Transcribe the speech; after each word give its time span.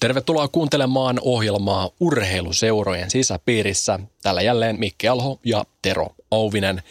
Tervetuloa 0.00 0.48
kuuntelemaan 0.48 1.18
ohjelmaa 1.22 1.90
Urheiluseurojen 2.00 3.10
sisäpiirissä. 3.10 3.98
Täällä 4.22 4.42
jälleen 4.42 4.78
Mikki 4.78 5.08
Alho 5.08 5.40
ja 5.44 5.64
Tero 5.82 6.08
Auvinen. 6.30 6.82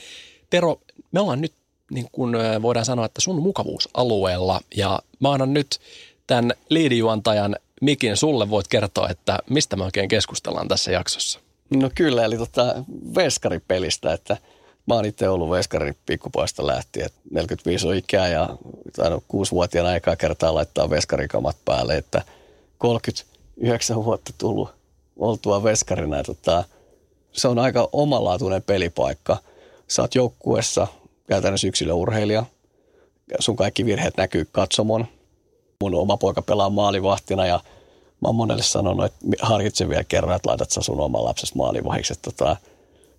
Tero, 0.49 0.79
me 1.11 1.19
ollaan 1.19 1.41
nyt 1.41 1.53
niin 1.91 2.07
kuin 2.11 2.35
voidaan 2.61 2.85
sanoa, 2.85 3.05
että 3.05 3.21
sun 3.21 3.41
mukavuusalueella 3.41 4.61
ja 4.75 4.99
mä 5.19 5.31
annan 5.31 5.53
nyt 5.53 5.79
tämän 6.27 6.53
liidijuontajan 6.69 7.55
Mikin 7.81 8.17
sulle 8.17 8.49
voit 8.49 8.67
kertoa, 8.67 9.09
että 9.09 9.39
mistä 9.49 9.75
me 9.75 9.83
oikein 9.83 10.07
keskustellaan 10.07 10.67
tässä 10.67 10.91
jaksossa. 10.91 11.39
No 11.69 11.89
kyllä, 11.95 12.25
eli 12.25 12.37
tota 12.37 12.83
veskaripelistä, 13.15 14.13
että 14.13 14.37
mä 14.85 14.93
oon 14.93 15.05
itse 15.05 15.29
ollut 15.29 15.49
veskari 15.49 15.93
pikkupoista 16.05 16.67
lähtien. 16.67 17.09
45 17.31 17.87
on 17.87 17.95
ikää 17.95 18.27
ja 18.27 18.49
kuusi-vuotiaan 19.27 19.87
aikaa 19.87 20.15
kertaa 20.15 20.53
laittaa 20.53 20.89
veskarikamat 20.89 21.57
päälle, 21.65 21.97
että 21.97 22.21
39 22.77 24.05
vuotta 24.05 24.33
tullut 24.37 24.69
oltua 25.17 25.63
veskarina. 25.63 26.23
Tota, 26.23 26.63
se 27.31 27.47
on 27.47 27.59
aika 27.59 27.89
omalaatuinen 27.91 28.63
pelipaikka. 28.63 29.37
Oot 29.99 30.15
joukkuessa 30.15 30.87
käytännössä 31.27 31.67
yksilöurheilija. 31.67 32.45
Sun 33.39 33.55
kaikki 33.55 33.85
virheet 33.85 34.17
näkyy 34.17 34.47
katsomon 34.51 35.07
mun 35.81 35.95
oma 35.95 36.17
poika 36.17 36.41
pelaa 36.41 36.69
maalivahtina 36.69 37.45
ja 37.45 37.59
mä 38.21 38.27
oon 38.27 38.35
monelle 38.35 38.63
sanonut, 38.63 39.05
että 39.05 39.17
harkitse 39.41 39.89
vielä 39.89 40.03
kerran, 40.03 40.35
että 40.35 40.49
laitat 40.49 40.71
sä 40.71 40.81
sun 40.81 40.99
oma 40.99 41.23
lapsesi 41.23 41.57
maalivahiksi. 41.57 42.13
Että 42.13 42.31
tota, 42.31 42.55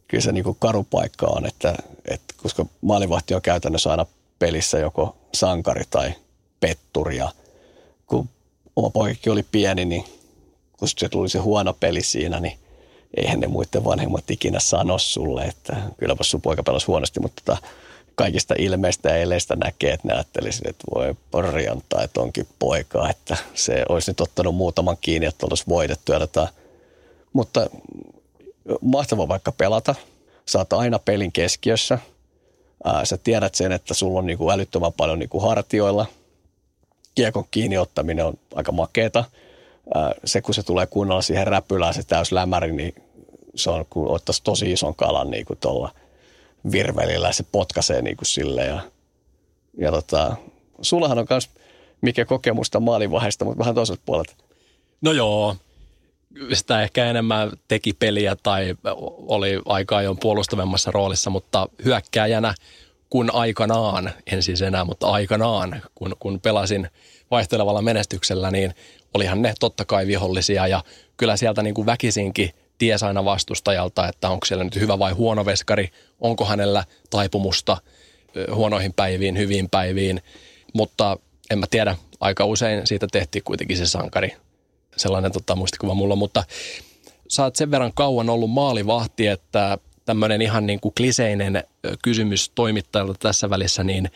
kyllä 0.09 0.23
se 0.23 0.33
niinku 0.33 0.57
karu 0.61 0.87
paikka 0.91 1.27
on, 1.27 1.47
että, 1.47 1.75
että 2.11 2.35
koska 2.43 2.67
maalivahti 2.81 3.35
on 3.35 3.43
käytännössä 3.43 3.91
aina 3.91 4.07
pelissä 4.39 4.79
joko 4.79 5.17
sankari 5.35 5.85
tai 5.91 6.15
petturi 6.61 7.17
ja 7.17 7.33
kun 8.07 8.29
oma 8.79 8.91
poikakin 8.91 9.33
oli 9.33 9.43
pieni, 9.53 9.85
niin 9.85 10.05
kun 10.79 10.89
se 10.89 11.09
tuli 11.09 11.29
se 11.29 11.39
huono 11.39 11.73
peli 11.73 12.03
siinä, 12.03 12.41
niin 12.41 12.59
eihän 13.17 13.41
ne 13.41 13.47
muiden 13.47 13.85
vanhemmat 13.85 14.31
ikinä 14.31 14.61
sano 14.61 14.99
sulle, 14.99 15.45
että 15.45 15.77
kylläpä 15.99 16.25
sun 16.25 16.43
poika 16.43 16.63
pelasi 16.63 16.87
huonosti, 16.87 17.21
mutta 17.21 17.43
tota, 17.45 17.63
kaikista 18.15 18.55
ilmeistä 18.59 19.09
ja 19.09 19.17
eleistä 19.17 19.57
näkee, 19.57 19.93
että 19.93 20.09
ne 20.09 20.15
että 20.69 20.85
voi 20.95 21.15
porjantaa, 21.31 22.03
että 22.03 22.21
onkin 22.21 22.47
poika, 22.59 23.11
että 23.11 23.37
se 23.55 23.85
olisi 23.89 24.11
nyt 24.11 24.21
ottanut 24.21 24.55
muutaman 24.55 24.97
kiinni, 25.01 25.27
että 25.27 25.47
olisi 25.47 25.65
voitettu. 25.69 26.13
Ja 26.13 26.49
mutta 27.33 27.71
mahtava 28.81 29.29
vaikka 29.29 29.53
pelata. 29.53 29.95
Saat 30.47 30.73
aina 30.73 30.99
pelin 30.99 31.33
keskiössä. 31.33 31.99
Ää, 32.85 33.05
sä 33.05 33.17
tiedät 33.17 33.55
sen, 33.55 33.73
että 33.73 33.95
sulla 33.95 34.19
on 34.19 34.27
niinku 34.27 34.51
älyttömän 34.51 34.93
paljon 34.93 35.19
niinku 35.19 35.41
hartioilla. 35.41 36.07
Kiekon 37.19 37.45
kiinni 37.51 37.79
ottaminen 37.79 38.27
on 38.27 38.35
aika 38.55 38.73
makeeta. 38.73 39.25
Se, 40.25 40.41
kun 40.41 40.55
se 40.55 40.63
tulee 40.63 40.87
kunnolla 40.87 41.23
siihen 41.23 41.47
räpylään, 41.47 41.95
se 41.95 42.03
täys 42.03 42.33
lämäri, 42.33 42.73
niin 42.73 42.95
se 43.55 43.71
on 43.71 43.85
kuin 43.91 44.09
ottaisi 44.09 44.43
tosi 44.43 44.73
ison 44.73 44.95
kalan 44.95 45.31
niin 45.31 45.47
kuin 45.47 45.59
tuolla– 45.59 45.91
virvelillä 46.73 47.33
se 47.33 47.45
potkaisee 47.53 48.03
niin 48.03 48.17
kuin 48.17 48.27
sille. 48.27 48.65
Ja, 48.65 48.81
ja 49.79 49.91
tota, 49.91 50.37
sullahan 50.83 51.19
on 51.19 51.27
myös 51.31 51.51
mikä 52.01 52.25
kokemusta 52.25 52.81
maalivaiheesta, 52.81 53.45
mutta 53.45 53.59
vähän 53.59 53.75
toiselta 53.75 54.03
puolelta. 54.05 54.35
No 55.01 55.13
joo, 55.13 55.57
sitä 56.53 56.83
ehkä 56.83 57.07
enemmän 57.07 57.53
teki 57.69 57.93
peliä 57.93 58.37
tai 58.43 58.75
oli 59.29 59.61
aika 59.67 59.97
ajoin 59.97 60.19
puolustavemmassa 60.19 60.91
roolissa, 60.91 61.31
mutta 61.31 61.69
hyökkääjänä 61.85 62.55
kun 63.11 63.31
aikanaan, 63.35 64.11
en 64.33 64.43
siis 64.43 64.63
enää, 64.63 64.85
mutta 64.85 65.11
aikanaan, 65.11 65.83
kun, 65.95 66.17
kun 66.19 66.41
pelasin 66.41 66.91
vaihtelevalla 67.31 67.83
menestyksellä, 67.83 68.51
niin 68.51 68.75
olihan 69.15 69.43
ne 69.43 69.55
totta 69.61 69.85
kai 69.85 70.07
vihollisia 70.07 70.67
ja 70.67 70.85
kyllä 71.17 71.37
sieltä 71.37 71.63
niin 71.63 71.75
kuin 71.75 71.87
väkisinkin 71.87 72.51
ties 72.79 73.03
aina 73.03 73.25
vastustajalta, 73.25 74.09
että 74.09 74.31
onko 74.31 74.47
siellä 74.47 74.65
nyt 74.65 74.77
hyvä 74.77 74.99
vai 74.99 75.13
huono 75.13 75.45
veskari, 75.45 75.91
onko 76.21 76.45
hänellä 76.45 76.85
taipumusta 77.11 77.77
huonoihin 78.55 78.93
päiviin, 78.93 79.39
hyviin 79.39 79.69
päiviin, 79.71 80.23
mutta 80.75 81.17
en 81.51 81.59
mä 81.59 81.67
tiedä, 81.71 81.97
aika 82.21 82.45
usein 82.45 82.87
siitä 82.87 83.07
tehtiin 83.13 83.45
kuitenkin 83.45 83.77
se 83.77 83.87
sankari. 83.87 84.37
Sellainen 84.97 85.33
tota, 85.33 85.57
muistikuva 85.57 85.95
mulla, 85.95 86.17
mutta 86.17 86.45
sä 87.29 87.45
oot 87.45 87.57
sen 87.57 87.71
verran 87.71 87.93
kauan 87.95 88.31
ollut 88.31 88.51
maalivahti, 88.51 89.27
että 89.27 89.79
tämmöinen 90.09 90.43
ihan 90.43 90.67
niin 90.67 90.81
kuin 90.81 90.95
kliseinen 90.97 91.65
kysymys 92.03 92.53
toimittajalta 92.55 93.15
tässä 93.21 93.51
välissä, 93.51 93.85
niin 93.85 94.11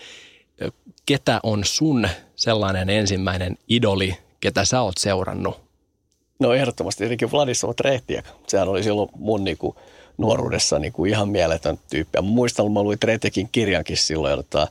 ketä 1.06 1.40
on 1.42 1.64
sun 1.64 2.08
sellainen 2.36 2.90
ensimmäinen 2.90 3.58
idoli, 3.68 4.16
ketä 4.40 4.64
sä 4.64 4.82
oot 4.82 4.98
seurannut 4.98 5.60
No 6.38 6.52
ehdottomasti 6.52 6.98
tietenkin 6.98 7.32
Vladislav 7.32 7.74
Trehtiak. 7.76 8.24
Sehän 8.46 8.68
oli 8.68 8.82
silloin 8.82 9.08
mun 9.16 9.44
niinku 9.44 9.76
nuoruudessa 10.18 10.78
niinku 10.78 11.04
ihan 11.04 11.28
mieletön 11.28 11.78
tyyppi. 11.90 12.18
Ja 12.18 12.22
muistan, 12.22 12.66
että 12.66 12.72
mä 12.72 12.82
luin 12.82 12.98
Trehtiakin 12.98 13.48
kirjankin 13.52 13.96
silloin, 13.96 14.40
että 14.40 14.68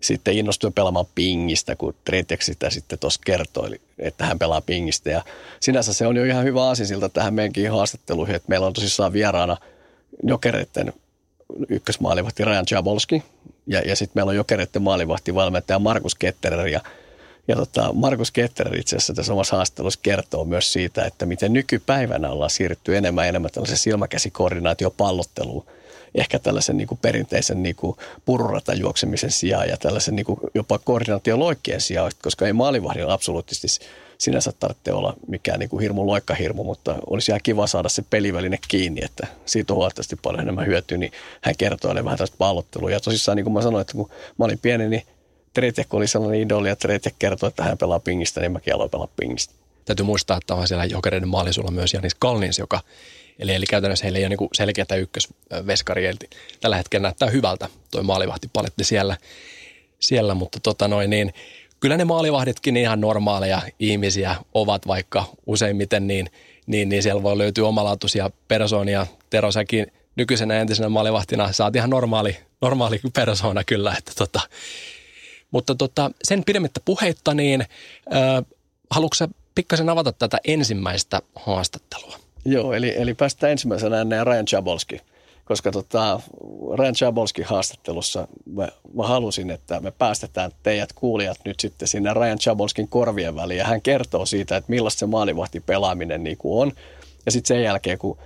sitten 0.00 0.34
innostuin 0.34 0.72
pelaamaan 0.72 1.06
pingistä, 1.14 1.76
kun 1.76 1.94
Tretiak 2.04 2.42
sitä 2.42 2.70
sitten 2.70 2.98
tuossa 2.98 3.20
kertoi, 3.24 3.80
että 3.98 4.26
hän 4.26 4.38
pelaa 4.38 4.60
pingistä. 4.60 5.10
Ja 5.10 5.22
sinänsä 5.60 5.92
se 5.92 6.06
on 6.06 6.16
jo 6.16 6.24
ihan 6.24 6.44
hyvä 6.44 6.62
aasinsilta 6.62 7.08
tähän 7.08 7.34
meidänkin 7.34 7.70
haastatteluihin, 7.70 8.34
että 8.34 8.48
meillä 8.48 8.66
on 8.66 8.72
tosissaan 8.72 9.12
vieraana 9.12 9.56
jokereiden 10.22 10.92
ykkösmaalivahti 11.68 12.44
Ryan 12.44 12.64
Jabolski, 12.70 13.22
ja, 13.66 13.80
ja 13.80 13.96
sitten 13.96 14.12
meillä 14.14 14.30
on 14.30 14.36
jokereiden 14.36 14.82
maalivahtivalmentaja 14.82 15.78
Markus 15.78 16.14
Ketterer, 16.14 16.66
ja 16.66 16.80
ja 17.48 17.56
tota, 17.56 17.92
Markus 17.92 18.30
Ketterer 18.30 18.76
itse 18.76 18.96
asiassa 18.96 19.14
tässä 19.14 19.32
omassa 19.32 19.56
haastattelussa 19.56 20.00
kertoo 20.02 20.44
myös 20.44 20.72
siitä, 20.72 21.04
että 21.04 21.26
miten 21.26 21.52
nykypäivänä 21.52 22.30
ollaan 22.30 22.50
siirrytty 22.50 22.96
enemmän 22.96 23.24
ja 23.24 23.28
enemmän 23.28 23.50
tällaisen 23.50 23.76
silmäkäsikoordinaatiopallotteluun. 23.76 25.66
Ehkä 26.14 26.38
tällaisen 26.38 26.76
niin 26.76 26.86
kuin 26.86 26.98
perinteisen 27.02 27.62
niin 27.62 27.76
kuin 27.76 27.96
pururatajuoksemisen 28.24 29.30
sijaan 29.30 29.68
ja 29.68 29.76
tällaisen 29.76 30.16
niin 30.16 30.26
kuin 30.26 30.40
jopa 30.54 30.78
koordinaatioloikkien 30.78 31.80
sijaan, 31.80 32.12
koska 32.22 32.46
ei 32.46 32.52
maalivahdilla 32.52 33.12
absoluuttisesti 33.12 33.86
sinänsä 34.24 34.52
tarvitse 34.60 34.92
olla 34.92 35.16
mikään 35.28 35.58
niin 35.58 35.68
kuin 35.68 35.80
hirmu 35.80 36.06
loikkahirmu, 36.06 36.64
mutta 36.64 36.96
olisi 37.10 37.30
ihan 37.30 37.40
kiva 37.42 37.66
saada 37.66 37.88
se 37.88 38.02
peliväline 38.10 38.58
kiinni, 38.68 39.04
että 39.04 39.26
siitä 39.46 39.72
on 39.72 39.76
huomattavasti 39.76 40.16
paljon 40.16 40.42
enemmän 40.42 40.66
hyötyä, 40.66 40.98
niin 40.98 41.12
hän 41.40 41.54
kertoo 41.58 41.94
vähän 41.94 42.18
tästä 42.18 42.36
pallottelua. 42.38 42.90
Ja 42.90 43.00
tosissaan 43.00 43.36
niin 43.36 43.44
kuin 43.44 43.54
mä 43.54 43.62
sanoin, 43.62 43.80
että 43.80 43.92
kun 43.92 44.10
mä 44.38 44.44
olin 44.44 44.58
pieni, 44.58 44.88
niin 44.88 45.02
Tretek 45.54 45.94
oli 45.94 46.06
sellainen 46.06 46.40
idoli, 46.40 46.68
että 46.68 46.88
Tretek 46.88 47.14
kertoi, 47.18 47.48
että 47.48 47.62
hän 47.62 47.78
pelaa 47.78 48.00
pingistä, 48.00 48.40
niin 48.40 48.52
mäkin 48.52 48.74
aloin 48.74 48.90
pelaa 48.90 49.08
pingistä. 49.20 49.54
Täytyy 49.84 50.06
muistaa, 50.06 50.36
että 50.36 50.54
on 50.54 50.68
siellä 50.68 50.84
jokereiden 50.84 51.28
maalisulla 51.28 51.70
myös 51.70 51.94
Janis 51.94 52.14
Kalnins, 52.14 52.58
joka 52.58 52.80
Eli, 53.38 53.54
eli 53.54 53.66
käytännössä 53.66 54.04
heillä 54.04 54.18
ei 54.18 54.24
ole 54.24 54.36
niin 54.36 54.48
selkeätä 54.52 54.96
ykkösveskari. 54.96 56.06
Eli 56.06 56.16
tällä 56.60 56.76
hetkellä 56.76 57.02
näyttää 57.02 57.30
hyvältä 57.30 57.68
tuo 57.90 58.02
maalivahtipaletti 58.02 58.84
siellä, 58.84 59.16
siellä 60.00 60.34
mutta 60.34 60.60
tota 60.60 60.88
noin, 60.88 61.10
niin, 61.10 61.34
kyllä 61.84 61.96
ne 61.96 62.04
maalivahditkin 62.04 62.76
ihan 62.76 63.00
normaaleja 63.00 63.62
ihmisiä 63.78 64.36
ovat, 64.54 64.86
vaikka 64.86 65.24
useimmiten 65.46 66.06
niin, 66.06 66.30
niin, 66.66 66.88
niin 66.88 67.02
siellä 67.02 67.22
voi 67.22 67.38
löytyä 67.38 67.66
omalaatuisia 67.66 68.30
persoonia. 68.48 69.06
Tero, 69.30 69.52
säkin 69.52 69.86
nykyisenä 70.16 70.60
entisenä 70.60 70.88
maalivahtina 70.88 71.52
saat 71.52 71.76
ihan 71.76 71.90
normaali, 71.90 72.36
normaali 72.60 73.00
persoona 73.14 73.64
kyllä, 73.64 73.94
että 73.98 74.12
tota, 74.16 74.40
mutta 75.50 75.74
tota, 75.74 76.10
sen 76.22 76.44
pidemmittä 76.44 76.80
puheitta, 76.84 77.34
niin 77.34 77.60
äh, 77.60 78.44
haluatko 78.90 79.14
sä 79.14 79.28
pikkasen 79.54 79.88
avata 79.88 80.12
tätä 80.12 80.38
ensimmäistä 80.44 81.22
haastattelua? 81.34 82.16
Joo, 82.44 82.72
eli, 82.72 82.94
eli 82.96 83.14
päästään 83.14 83.52
ensimmäisenä 83.52 84.00
ennen 84.00 84.26
Ryan 84.26 84.46
Chabolski, 84.46 85.00
koska 85.44 85.70
tota, 85.70 86.20
Ryan 86.78 86.94
Chabolski 86.94 87.42
haastattelussa 87.42 88.28
mä, 88.46 88.68
mä 88.94 89.06
halusin, 89.06 89.50
että 89.50 89.80
me 89.80 89.90
päästetään 89.90 90.50
teidät 90.62 90.92
kuulijat 90.92 91.38
nyt 91.44 91.60
sitten 91.60 91.88
sinne 91.88 92.14
Ryan 92.14 92.38
Chabolskin 92.38 92.88
korvien 92.88 93.36
väliin. 93.36 93.58
Ja 93.58 93.64
hän 93.64 93.82
kertoo 93.82 94.26
siitä, 94.26 94.56
että 94.56 94.70
millaista 94.70 94.98
se 94.98 95.06
maalivahti 95.06 95.60
pelaaminen 95.60 96.24
niin 96.24 96.36
kuin 96.36 96.62
on. 96.62 96.72
Ja 97.26 97.32
sitten 97.32 97.56
sen 97.56 97.64
jälkeen, 97.64 97.98
kun 97.98 98.18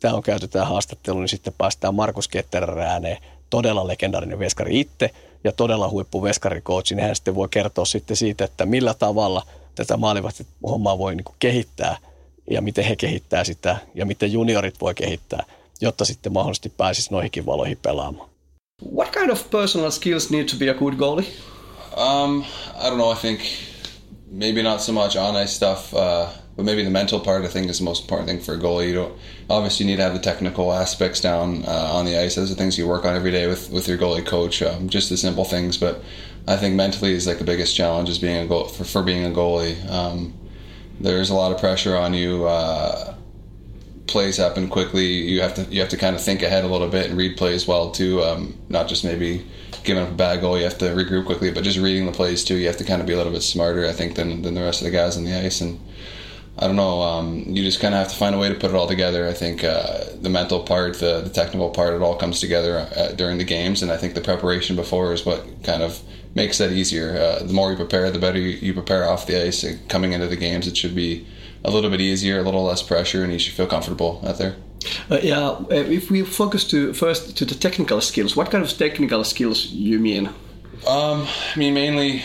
tämä 0.00 0.14
on 0.14 0.22
käyty 0.22 0.48
tämä 0.48 0.64
haastattelu, 0.64 1.18
niin 1.18 1.28
sitten 1.28 1.54
päästään 1.58 1.94
Markus 1.94 2.28
Ketterer 2.28 2.78
ääneen, 2.78 3.18
todella 3.50 3.86
legendaarinen 3.86 4.38
veskari 4.38 4.80
itse– 4.80 5.10
ja 5.46 5.52
todella 5.52 5.88
huippuveskarikoutsi, 5.88 6.94
niin 6.94 7.06
hän 7.06 7.16
sitten 7.16 7.34
voi 7.34 7.48
kertoa 7.50 7.84
sitten 7.84 8.16
siitä, 8.16 8.44
että 8.44 8.66
millä 8.66 8.94
tavalla 8.94 9.42
tätä 9.74 9.96
maalivahti 9.96 10.46
hommaa 10.62 10.98
voi 10.98 11.14
niin 11.14 11.24
kuin 11.24 11.36
kehittää 11.38 11.96
ja 12.50 12.60
miten 12.62 12.84
he 12.84 12.96
kehittää 12.96 13.44
sitä 13.44 13.76
ja 13.94 14.06
miten 14.06 14.32
juniorit 14.32 14.80
voi 14.80 14.94
kehittää 14.94 15.44
jotta 15.80 16.04
sitten 16.04 16.32
mahdollisesti 16.32 16.68
pääsisi 16.68 17.10
noihinkin 17.10 17.46
valoihin 17.46 17.78
pelaamaan. 17.82 18.30
What 18.96 19.10
kind 19.12 19.30
of 19.30 19.50
personal 19.50 19.90
skills 19.90 20.30
need 20.30 20.48
to 20.48 20.56
be 20.58 20.70
a 20.70 20.74
good 20.74 20.94
goalie? 20.94 21.26
Um, 21.96 22.44
I 22.74 22.88
don't 22.88 22.98
know. 22.98 23.10
I 23.10 23.16
think 23.16 23.40
maybe 24.30 24.62
not 24.62 24.80
so 24.80 24.92
much 24.92 25.16
on 25.16 25.34
ice 25.34 25.56
stuff, 25.56 25.94
uh, 25.94 26.28
but 26.56 26.64
maybe 26.64 26.84
the 26.84 26.90
mental 26.90 27.20
part. 27.20 27.44
I 27.44 27.48
think 27.48 27.70
is 27.70 27.78
the 27.78 27.84
most 27.84 28.02
important 28.02 28.28
thing 28.28 28.40
for 28.40 28.54
a 28.54 28.58
goalie. 28.58 28.88
You 28.88 28.94
don't 28.94 29.12
obviously 29.48 29.84
you 29.84 29.90
need 29.90 29.96
to 29.96 30.02
have 30.02 30.14
the 30.14 30.30
technical 30.30 30.72
aspects 30.72 31.20
down 31.20 31.64
uh, 31.64 31.98
on 31.98 32.04
the 32.04 32.24
ice. 32.24 32.34
Those 32.34 32.52
are 32.52 32.56
things 32.56 32.76
you 32.76 32.88
work 32.88 33.04
on 33.04 33.16
every 33.16 33.30
day 33.30 33.46
with 33.46 33.70
with 33.70 33.88
your 33.88 33.98
goalie 33.98 34.26
coach. 34.26 34.62
Um, 34.62 34.88
just 34.88 35.08
the 35.08 35.16
simple 35.16 35.44
things, 35.44 35.78
but 35.78 36.02
I 36.46 36.56
think 36.56 36.74
mentally 36.74 37.14
is 37.14 37.26
like 37.26 37.38
the 37.38 37.44
biggest 37.44 37.76
challenge 37.76 38.10
is 38.10 38.18
being 38.18 38.44
a 38.44 38.46
goal 38.46 38.68
for, 38.68 38.84
for 38.84 39.02
being 39.02 39.24
a 39.24 39.30
goalie. 39.30 39.76
Um, 39.90 40.34
there's 41.00 41.30
a 41.30 41.34
lot 41.34 41.52
of 41.52 41.58
pressure 41.58 41.96
on 41.96 42.14
you. 42.14 42.46
Uh, 42.46 43.15
plays 44.06 44.36
happen 44.36 44.68
quickly. 44.68 45.06
You 45.06 45.40
have 45.40 45.54
to 45.54 45.62
you 45.64 45.80
have 45.80 45.90
to 45.90 45.96
kind 45.96 46.14
of 46.14 46.22
think 46.22 46.42
ahead 46.42 46.64
a 46.64 46.68
little 46.68 46.88
bit 46.88 47.08
and 47.08 47.18
read 47.18 47.36
plays 47.36 47.66
well 47.66 47.90
too. 47.90 48.22
Um, 48.22 48.56
not 48.68 48.88
just 48.88 49.04
maybe 49.04 49.44
giving 49.84 50.02
up 50.02 50.10
a 50.10 50.14
bad 50.14 50.40
goal. 50.40 50.56
You 50.56 50.64
have 50.64 50.78
to 50.78 50.86
regroup 50.86 51.26
quickly, 51.26 51.50
but 51.50 51.64
just 51.64 51.78
reading 51.78 52.06
the 52.06 52.12
plays 52.12 52.44
too. 52.44 52.56
You 52.56 52.66
have 52.66 52.76
to 52.78 52.84
kind 52.84 53.00
of 53.00 53.06
be 53.06 53.12
a 53.12 53.16
little 53.16 53.32
bit 53.32 53.42
smarter, 53.42 53.86
I 53.86 53.92
think, 53.92 54.16
than 54.16 54.42
than 54.42 54.54
the 54.54 54.62
rest 54.62 54.80
of 54.80 54.84
the 54.86 54.90
guys 54.90 55.16
on 55.16 55.24
the 55.24 55.34
ice. 55.34 55.60
And 55.60 55.80
I 56.58 56.66
don't 56.66 56.76
know. 56.76 57.02
Um, 57.02 57.44
you 57.48 57.62
just 57.62 57.80
kind 57.80 57.94
of 57.94 57.98
have 57.98 58.08
to 58.08 58.16
find 58.16 58.34
a 58.34 58.38
way 58.38 58.48
to 58.48 58.54
put 58.54 58.70
it 58.70 58.76
all 58.76 58.86
together. 58.86 59.28
I 59.28 59.34
think 59.34 59.62
uh, 59.62 60.04
the 60.20 60.30
mental 60.30 60.60
part, 60.60 60.98
the, 60.98 61.20
the 61.20 61.28
technical 61.28 61.68
part, 61.68 61.92
it 61.92 62.00
all 62.00 62.16
comes 62.16 62.40
together 62.40 62.88
uh, 62.96 63.12
during 63.12 63.36
the 63.36 63.44
games, 63.44 63.82
and 63.82 63.92
I 63.92 63.98
think 63.98 64.14
the 64.14 64.22
preparation 64.22 64.74
before 64.74 65.12
is 65.12 65.26
what 65.26 65.44
kind 65.64 65.82
of 65.82 66.00
makes 66.34 66.56
that 66.58 66.72
easier. 66.72 67.16
Uh, 67.18 67.44
the 67.44 67.52
more 67.52 67.70
you 67.70 67.76
prepare, 67.76 68.10
the 68.10 68.18
better 68.18 68.38
you, 68.38 68.56
you 68.56 68.72
prepare 68.72 69.06
off 69.08 69.26
the 69.26 69.42
ice. 69.42 69.64
And 69.64 69.86
coming 69.88 70.12
into 70.12 70.28
the 70.28 70.36
games, 70.36 70.66
it 70.66 70.76
should 70.76 70.94
be 70.94 71.26
a 71.66 71.70
little 71.70 71.90
bit 71.90 72.00
easier, 72.00 72.38
a 72.40 72.42
little 72.42 72.64
less 72.64 72.82
pressure, 72.82 73.22
and 73.24 73.32
you 73.32 73.38
should 73.38 73.54
feel 73.54 73.66
comfortable 73.66 74.22
out 74.26 74.38
there. 74.38 74.56
Uh, 75.10 75.18
yeah, 75.22 75.48
uh, 75.48 75.66
if 75.70 76.10
we 76.10 76.22
focus 76.22 76.64
to 76.68 76.92
first 76.92 77.36
to 77.36 77.44
the 77.44 77.54
technical 77.54 78.00
skills, 78.00 78.36
what 78.36 78.50
kind 78.50 78.64
of 78.64 78.70
technical 78.78 79.24
skills 79.24 79.66
you 79.66 79.98
mean? 79.98 80.28
Um, 80.86 81.26
I 81.54 81.58
mean 81.58 81.74
mainly 81.74 82.22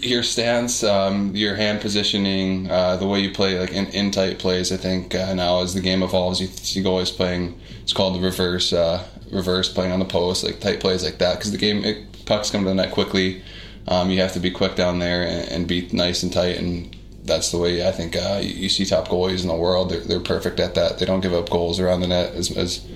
your 0.00 0.22
stance, 0.22 0.84
um, 0.84 1.34
your 1.34 1.56
hand 1.56 1.80
positioning, 1.80 2.70
uh, 2.70 2.96
the 2.96 3.06
way 3.06 3.20
you 3.20 3.30
play, 3.32 3.58
like 3.58 3.72
in, 3.72 3.86
in 3.86 4.10
tight 4.10 4.38
plays. 4.38 4.72
I 4.72 4.76
think 4.76 5.14
uh, 5.14 5.34
now 5.34 5.60
as 5.62 5.74
the 5.74 5.80
game 5.80 6.02
evolves, 6.02 6.40
you 6.40 6.46
see 6.46 6.84
always 6.86 7.10
playing. 7.10 7.60
It's 7.82 7.92
called 7.92 8.14
the 8.14 8.20
reverse, 8.20 8.72
uh, 8.72 9.04
reverse 9.32 9.72
playing 9.72 9.92
on 9.92 9.98
the 9.98 10.04
post, 10.04 10.44
like 10.44 10.60
tight 10.60 10.80
plays 10.80 11.04
like 11.04 11.18
that. 11.18 11.38
Because 11.38 11.52
the 11.52 11.58
game 11.58 11.84
it, 11.84 12.26
pucks 12.26 12.50
come 12.50 12.62
to 12.62 12.68
the 12.68 12.74
net 12.74 12.92
quickly. 12.92 13.42
Um, 13.88 14.10
you 14.10 14.20
have 14.20 14.34
to 14.34 14.40
be 14.40 14.50
quick 14.50 14.76
down 14.76 14.98
there 14.98 15.22
and, 15.22 15.48
and, 15.50 15.66
be 15.66 15.88
nice 15.92 16.22
and 16.22 16.30
tight, 16.30 16.58
and 16.58 16.94
that's 17.28 17.52
the 17.52 17.58
way 17.58 17.86
I 17.86 17.92
think 17.92 18.16
uh, 18.16 18.40
you, 18.42 18.50
you, 18.50 18.68
see 18.68 18.84
top 18.84 19.08
goalies 19.08 19.42
in 19.42 19.48
the 19.48 19.54
world. 19.54 19.90
They're, 19.90 20.00
they're 20.00 20.20
perfect 20.20 20.58
at 20.58 20.74
that. 20.74 20.98
They 20.98 21.06
don't 21.06 21.20
give 21.20 21.32
up 21.32 21.48
goals 21.48 21.78
around 21.78 22.00
the 22.00 22.08
net 22.08 22.34
as, 22.34 22.50
as 22.56 22.86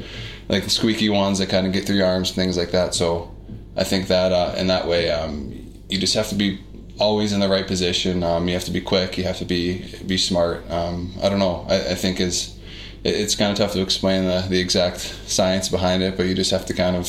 like 0.49 0.64
squeaky 0.64 1.08
ones 1.08 1.38
that 1.38 1.49
kind 1.49 1.67
of 1.67 1.73
get 1.73 1.87
through 1.87 1.96
your 1.96 2.06
arms, 2.06 2.32
things 2.32 2.56
like 2.56 2.73
that. 2.73 2.94
So 2.94 3.34
I 3.76 3.84
think 3.84 4.08
that 4.08 4.32
uh, 4.32 4.55
in 4.56 4.67
that 4.67 4.88
way, 4.88 5.11
um, 5.11 5.52
you 5.88 5.99
just 5.99 6.14
have 6.14 6.29
to 6.31 6.34
be 6.34 6.61
always 6.99 7.32
in 7.32 7.40
the 7.40 7.49
right 7.49 7.67
position. 7.67 8.23
Um, 8.23 8.49
you 8.49 8.55
have 8.55 8.64
to 8.64 8.70
be 8.70 8.81
quick. 8.81 9.17
You 9.19 9.25
have 9.25 9.38
to 9.38 9.44
be 9.44 9.84
be 10.06 10.19
smart. 10.19 10.69
Um, 10.70 11.14
I 11.23 11.29
don't 11.29 11.38
know. 11.38 11.67
I, 11.69 11.93
I 11.93 11.94
think 11.94 12.20
is 12.20 12.58
it, 13.05 13.14
it's 13.14 13.34
kind 13.34 13.50
of 13.50 13.58
tough 13.58 13.73
to 13.73 13.81
explain 13.81 14.25
the, 14.25 14.44
the 14.49 14.61
exact 14.61 15.00
science 15.26 15.69
behind 15.69 16.02
it, 16.02 16.17
but 16.17 16.26
you 16.26 16.34
just 16.34 16.50
have 16.50 16.67
to 16.67 16.75
kind 16.75 16.96
of 16.96 17.08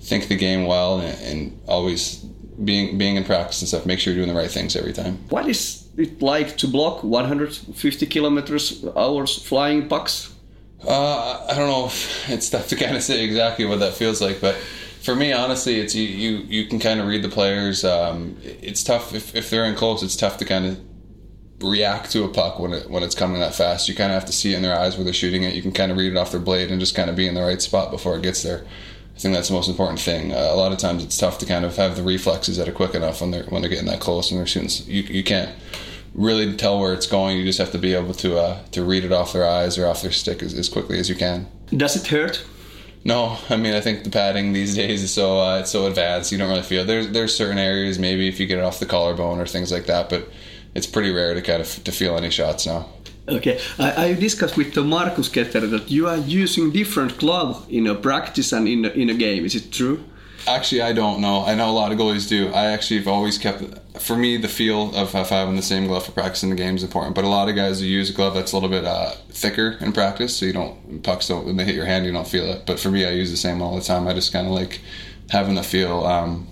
think 0.00 0.28
the 0.28 0.36
game 0.36 0.66
well 0.66 1.00
and, 1.00 1.18
and 1.22 1.60
always 1.66 2.16
being 2.62 2.98
being 2.98 3.16
in 3.16 3.24
practice 3.24 3.60
and 3.62 3.68
stuff. 3.68 3.86
Make 3.86 3.98
sure 3.98 4.12
you're 4.12 4.24
doing 4.24 4.34
the 4.34 4.40
right 4.40 4.50
things 4.50 4.76
every 4.76 4.92
time. 4.92 5.18
What 5.28 5.48
is 5.48 5.83
it 5.96 6.22
like 6.22 6.56
to 6.58 6.68
block 6.68 7.04
150 7.04 8.06
kilometers 8.06 8.84
hours 8.96 9.42
flying 9.42 9.88
pucks? 9.88 10.34
Uh, 10.86 11.46
I 11.48 11.54
don't 11.54 11.68
know. 11.68 11.86
It's 12.28 12.50
tough 12.50 12.68
to 12.68 12.76
kind 12.76 12.96
of 12.96 13.02
say 13.02 13.24
exactly 13.24 13.64
what 13.64 13.80
that 13.80 13.94
feels 13.94 14.20
like, 14.20 14.40
but 14.40 14.56
for 15.04 15.14
me, 15.14 15.32
honestly, 15.32 15.80
it's 15.80 15.94
you. 15.94 16.04
You, 16.04 16.38
you 16.48 16.66
can 16.66 16.78
kind 16.78 16.98
of 16.98 17.06
read 17.06 17.22
the 17.22 17.28
players. 17.28 17.84
Um, 17.84 18.38
it's 18.42 18.82
tough 18.82 19.14
if, 19.14 19.34
if 19.34 19.50
they're 19.50 19.66
in 19.66 19.74
close. 19.74 20.02
It's 20.02 20.16
tough 20.16 20.38
to 20.38 20.46
kind 20.46 20.66
of 20.66 20.80
react 21.60 22.10
to 22.12 22.24
a 22.24 22.28
puck 22.28 22.58
when 22.58 22.72
it 22.72 22.90
when 22.90 23.02
it's 23.02 23.14
coming 23.14 23.40
that 23.40 23.54
fast. 23.54 23.88
You 23.88 23.94
kind 23.94 24.10
of 24.10 24.14
have 24.14 24.24
to 24.26 24.32
see 24.32 24.54
it 24.54 24.56
in 24.56 24.62
their 24.62 24.78
eyes 24.78 24.96
where 24.96 25.04
they're 25.04 25.12
shooting 25.12 25.42
it. 25.42 25.54
You 25.54 25.62
can 25.62 25.72
kind 25.72 25.92
of 25.92 25.98
read 25.98 26.12
it 26.12 26.16
off 26.16 26.30
their 26.30 26.40
blade 26.40 26.70
and 26.70 26.80
just 26.80 26.94
kind 26.94 27.10
of 27.10 27.16
be 27.16 27.28
in 27.28 27.34
the 27.34 27.42
right 27.42 27.60
spot 27.60 27.90
before 27.90 28.16
it 28.16 28.22
gets 28.22 28.42
there. 28.42 28.64
I 29.14 29.18
think 29.18 29.34
that's 29.34 29.48
the 29.48 29.54
most 29.54 29.68
important 29.68 30.00
thing. 30.00 30.32
Uh, 30.32 30.36
a 30.50 30.56
lot 30.56 30.72
of 30.72 30.78
times 30.78 31.04
it's 31.04 31.16
tough 31.16 31.38
to 31.38 31.46
kind 31.46 31.64
of 31.64 31.76
have 31.76 31.96
the 31.96 32.02
reflexes 32.02 32.56
that 32.56 32.68
are 32.68 32.72
quick 32.72 32.94
enough 32.94 33.20
when 33.20 33.30
they're 33.30 33.44
when 33.44 33.62
they're 33.62 33.70
getting 33.70 33.86
that 33.86 34.00
close 34.00 34.30
and 34.30 34.40
they're 34.40 34.46
shooting. 34.46 34.70
You 34.92 35.02
you 35.02 35.22
can't 35.22 35.54
really 36.14 36.56
tell 36.56 36.80
where 36.80 36.92
it's 36.92 37.06
going. 37.06 37.38
You 37.38 37.44
just 37.44 37.58
have 37.58 37.72
to 37.72 37.78
be 37.78 37.94
able 37.94 38.14
to 38.14 38.38
uh, 38.38 38.62
to 38.72 38.84
read 38.84 39.04
it 39.04 39.12
off 39.12 39.32
their 39.32 39.46
eyes 39.46 39.78
or 39.78 39.86
off 39.86 40.02
their 40.02 40.10
stick 40.10 40.42
as, 40.42 40.54
as 40.54 40.68
quickly 40.68 40.98
as 40.98 41.08
you 41.08 41.14
can. 41.14 41.46
Does 41.70 41.96
it 41.96 42.08
hurt? 42.08 42.44
No, 43.04 43.38
I 43.50 43.56
mean 43.56 43.74
I 43.74 43.80
think 43.80 44.02
the 44.02 44.10
padding 44.10 44.52
these 44.52 44.74
days 44.82 45.02
is 45.02 45.12
so 45.12 45.38
uh, 45.38 45.58
it's 45.60 45.70
so 45.70 45.86
advanced. 45.86 46.32
You 46.32 46.38
don't 46.38 46.48
really 46.48 46.62
feel 46.62 46.84
there's 46.84 47.08
there's 47.10 47.36
certain 47.36 47.58
areas 47.58 47.98
maybe 47.98 48.26
if 48.26 48.40
you 48.40 48.46
get 48.46 48.58
it 48.58 48.64
off 48.64 48.80
the 48.80 48.86
collarbone 48.86 49.38
or 49.38 49.46
things 49.46 49.70
like 49.70 49.86
that, 49.86 50.10
but 50.10 50.28
it's 50.74 50.86
pretty 50.86 51.10
rare 51.10 51.34
to 51.34 51.42
kind 51.42 51.60
of 51.60 51.84
to 51.84 51.92
feel 51.92 52.16
any 52.16 52.30
shots 52.30 52.66
now. 52.66 52.88
Okay, 53.26 53.58
I, 53.78 54.04
I 54.04 54.14
discussed 54.14 54.56
with 54.56 54.76
Markus 54.76 55.30
Ketter 55.30 55.70
that 55.70 55.90
you 55.90 56.06
are 56.06 56.18
using 56.18 56.70
different 56.70 57.16
glove 57.16 57.66
in 57.70 57.86
a 57.86 57.94
practice 57.94 58.52
and 58.52 58.68
in 58.68 58.84
a, 58.84 58.88
in 58.88 59.08
a 59.08 59.14
game. 59.14 59.46
Is 59.46 59.54
it 59.54 59.72
true? 59.72 60.04
Actually, 60.46 60.82
I 60.82 60.92
don't 60.92 61.22
know. 61.22 61.42
I 61.42 61.54
know 61.54 61.70
a 61.70 61.72
lot 61.72 61.90
of 61.90 61.96
goalies 61.96 62.28
do. 62.28 62.48
I 62.48 62.66
actually 62.66 62.98
have 62.98 63.08
always 63.08 63.38
kept, 63.38 63.62
for 63.98 64.14
me, 64.14 64.36
the 64.36 64.48
feel 64.48 64.94
of 64.94 65.12
having 65.12 65.56
the 65.56 65.62
same 65.62 65.86
glove 65.86 66.04
for 66.04 66.12
practicing 66.12 66.50
the 66.50 66.56
game 66.56 66.76
is 66.76 66.82
important. 66.82 67.14
But 67.14 67.24
a 67.24 67.28
lot 67.28 67.48
of 67.48 67.56
guys 67.56 67.80
use 67.80 68.10
a 68.10 68.12
glove 68.12 68.34
that's 68.34 68.52
a 68.52 68.56
little 68.56 68.68
bit 68.68 68.84
uh, 68.84 69.12
thicker 69.30 69.78
in 69.80 69.94
practice, 69.94 70.36
so 70.36 70.44
you 70.44 70.52
don't 70.52 71.02
pucks 71.02 71.28
don't 71.28 71.46
when 71.46 71.56
they 71.56 71.64
hit 71.64 71.74
your 71.74 71.86
hand, 71.86 72.04
you 72.04 72.12
don't 72.12 72.28
feel 72.28 72.44
it. 72.44 72.66
But 72.66 72.78
for 72.78 72.90
me, 72.90 73.06
I 73.06 73.12
use 73.12 73.30
the 73.30 73.38
same 73.38 73.62
all 73.62 73.74
the 73.74 73.80
time. 73.80 74.06
I 74.06 74.12
just 74.12 74.34
kind 74.34 74.46
of 74.46 74.52
like 74.52 74.80
having 75.30 75.54
the 75.54 75.62
feel. 75.62 76.04
Um, 76.04 76.46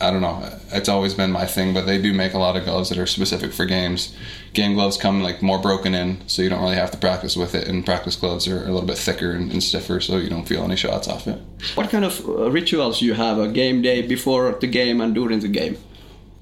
I 0.00 0.12
don't 0.12 0.20
know. 0.20 0.48
It's 0.70 0.88
always 0.88 1.14
been 1.14 1.32
my 1.32 1.44
thing, 1.44 1.74
but 1.74 1.84
they 1.86 2.00
do 2.00 2.12
make 2.12 2.32
a 2.32 2.38
lot 2.38 2.56
of 2.56 2.64
gloves 2.64 2.88
that 2.88 2.98
are 2.98 3.06
specific 3.06 3.52
for 3.52 3.66
games. 3.66 4.14
Game 4.52 4.74
gloves 4.74 4.96
come 4.96 5.22
like 5.22 5.42
more 5.42 5.58
broken 5.58 5.92
in, 5.92 6.26
so 6.28 6.40
you 6.40 6.48
don't 6.48 6.62
really 6.62 6.76
have 6.76 6.92
to 6.92 6.98
practice 6.98 7.36
with 7.36 7.54
it. 7.54 7.66
And 7.66 7.84
practice 7.84 8.14
gloves 8.14 8.46
are 8.46 8.62
a 8.62 8.70
little 8.70 8.86
bit 8.86 8.96
thicker 8.96 9.32
and, 9.32 9.50
and 9.50 9.62
stiffer, 9.62 10.00
so 10.00 10.18
you 10.18 10.30
don't 10.30 10.46
feel 10.46 10.62
any 10.62 10.76
shots 10.76 11.08
off 11.08 11.26
it. 11.26 11.40
What 11.74 11.90
kind 11.90 12.04
of 12.04 12.24
uh, 12.28 12.50
rituals 12.50 13.02
you 13.02 13.14
have 13.14 13.38
a 13.38 13.48
game 13.48 13.82
day 13.82 14.02
before 14.06 14.52
the 14.60 14.68
game 14.68 15.00
and 15.00 15.14
during 15.14 15.40
the 15.40 15.48
game? 15.48 15.76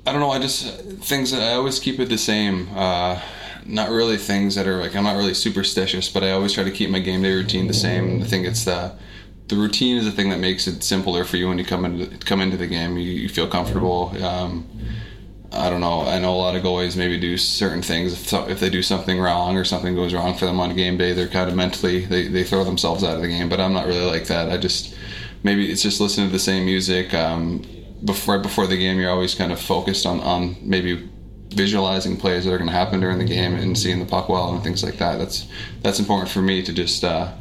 I 0.06 0.12
don't 0.12 0.20
know. 0.20 0.31
I 0.31 0.38
just 0.38 0.67
things. 1.05 1.32
I 1.32 1.55
always 1.55 1.79
keep 1.79 1.99
it 1.99 2.11
the 2.11 2.19
same. 2.19 2.69
Uh, 2.75 3.20
not 3.64 3.91
really 3.91 4.19
things 4.19 4.55
that 4.55 4.67
are 4.67 4.81
like 4.81 4.94
I'm 4.94 5.05
not 5.05 5.17
really 5.17 5.35
superstitious, 5.35 6.09
but 6.09 6.23
I 6.23 6.32
always 6.32 6.52
try 6.52 6.62
to 6.62 6.70
keep 6.70 6.91
my 6.91 7.00
game 7.00 7.23
day 7.23 7.32
routine 7.32 7.67
the 7.67 7.75
same. 7.75 8.23
I 8.23 8.26
think 8.26 8.47
it's 8.47 8.64
the 8.64 8.93
the 9.48 9.56
routine 9.56 9.96
is 9.96 10.04
the 10.04 10.12
thing 10.12 10.31
that 10.31 10.40
makes 10.40 10.66
it 10.66 10.82
simpler 10.82 11.25
for 11.25 11.37
you 11.37 11.49
when 11.49 11.59
you 11.59 11.64
come 11.64 11.85
into 11.85 12.18
come 12.25 12.40
into 12.40 12.56
the 12.56 12.66
game. 12.66 12.97
You, 12.97 13.11
you 13.11 13.28
feel 13.28 13.47
comfortable. 13.47 14.12
Um, 14.25 14.68
I 15.52 15.71
don't 15.71 15.80
know. 15.80 16.00
I 16.02 16.18
know 16.18 16.35
a 16.35 16.37
lot 16.37 16.56
of 16.56 16.62
goalies 16.62 16.97
maybe 16.97 17.18
do 17.18 17.38
certain 17.38 17.80
things. 17.80 18.12
If, 18.12 18.32
if 18.50 18.61
they 18.61 18.68
do 18.68 18.82
something 18.82 19.21
wrong 19.21 19.56
or 19.56 19.64
something 19.64 19.94
goes 19.94 20.12
wrong 20.12 20.37
for 20.37 20.44
them 20.44 20.59
on 20.59 20.75
game 20.75 20.99
day, 20.99 21.12
they're 21.12 21.28
kind 21.28 21.49
of 21.49 21.56
mentally 21.56 22.04
they, 22.04 22.26
they 22.28 22.42
throw 22.42 22.64
themselves 22.64 23.04
out 23.04 23.16
of 23.16 23.23
the 23.23 23.28
game. 23.28 23.49
But 23.49 23.61
I'm 23.61 23.73
not 23.73 23.87
really 23.87 24.04
like 24.04 24.26
that. 24.26 24.50
I 24.50 24.56
just 24.56 24.97
maybe 25.44 25.71
it's 25.71 25.82
just 25.82 26.00
listening 26.00 26.26
to 26.26 26.32
the 26.32 26.38
same 26.38 26.64
music. 26.64 27.14
Um, 27.14 27.64
before 28.04 28.37
right 28.37 28.42
before 28.42 28.66
the 28.66 28.76
game, 28.76 28.99
you're 28.99 29.11
always 29.11 29.35
kind 29.35 29.52
of 29.52 29.61
focused 29.61 30.06
on 30.06 30.21
on 30.21 30.56
maybe 30.61 31.09
visualizing 31.50 32.16
plays 32.16 32.44
that 32.44 32.52
are 32.52 32.59
going 32.59 32.68
to 32.68 32.76
happen 32.76 32.99
during 33.00 33.18
the 33.18 33.25
game 33.25 33.54
and 33.54 33.78
seeing 33.78 34.00
the 34.00 34.04
puck 34.04 34.28
well 34.28 34.52
and 34.52 34.64
things 34.64 34.82
like 34.82 34.99
that. 34.99 35.18
That's 35.18 35.47
that's 35.82 36.00
important 36.00 36.30
for 36.30 36.42
me 36.42 36.62
to 36.62 36.73
just. 36.73 37.04
Uh, 37.04 37.32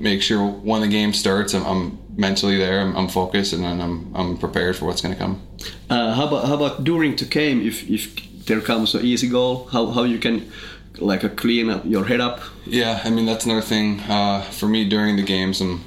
make 0.00 0.22
sure 0.22 0.44
when 0.46 0.80
the 0.80 0.88
game 0.88 1.12
starts, 1.12 1.54
I'm, 1.54 1.64
I'm 1.64 1.98
mentally 2.16 2.56
there, 2.56 2.80
I'm, 2.80 2.96
I'm, 2.96 3.08
focused, 3.08 3.52
and 3.52 3.62
then 3.62 3.80
I'm, 3.80 4.14
I'm 4.14 4.38
prepared 4.38 4.76
for 4.76 4.86
what's 4.86 5.00
going 5.00 5.14
to 5.14 5.20
come. 5.20 5.40
Uh, 5.88 6.14
how 6.14 6.26
about 6.26 6.46
how 6.46 6.54
about 6.54 6.84
during 6.84 7.16
the 7.16 7.26
game? 7.26 7.60
If 7.60 7.88
if 7.88 8.46
there 8.46 8.60
comes 8.60 8.94
an 8.94 9.04
easy 9.04 9.28
goal, 9.28 9.66
how 9.66 9.86
how 9.86 10.04
you 10.04 10.18
can 10.18 10.50
like 10.98 11.22
a 11.22 11.28
clean 11.28 11.70
up 11.70 11.84
your 11.84 12.04
head 12.04 12.20
up? 12.20 12.40
Yeah, 12.66 13.00
I 13.04 13.10
mean 13.10 13.26
that's 13.26 13.44
another 13.44 13.62
thing 13.62 14.00
uh, 14.00 14.42
for 14.42 14.66
me 14.66 14.88
during 14.88 15.16
the 15.16 15.22
games. 15.22 15.60
I'm 15.60 15.84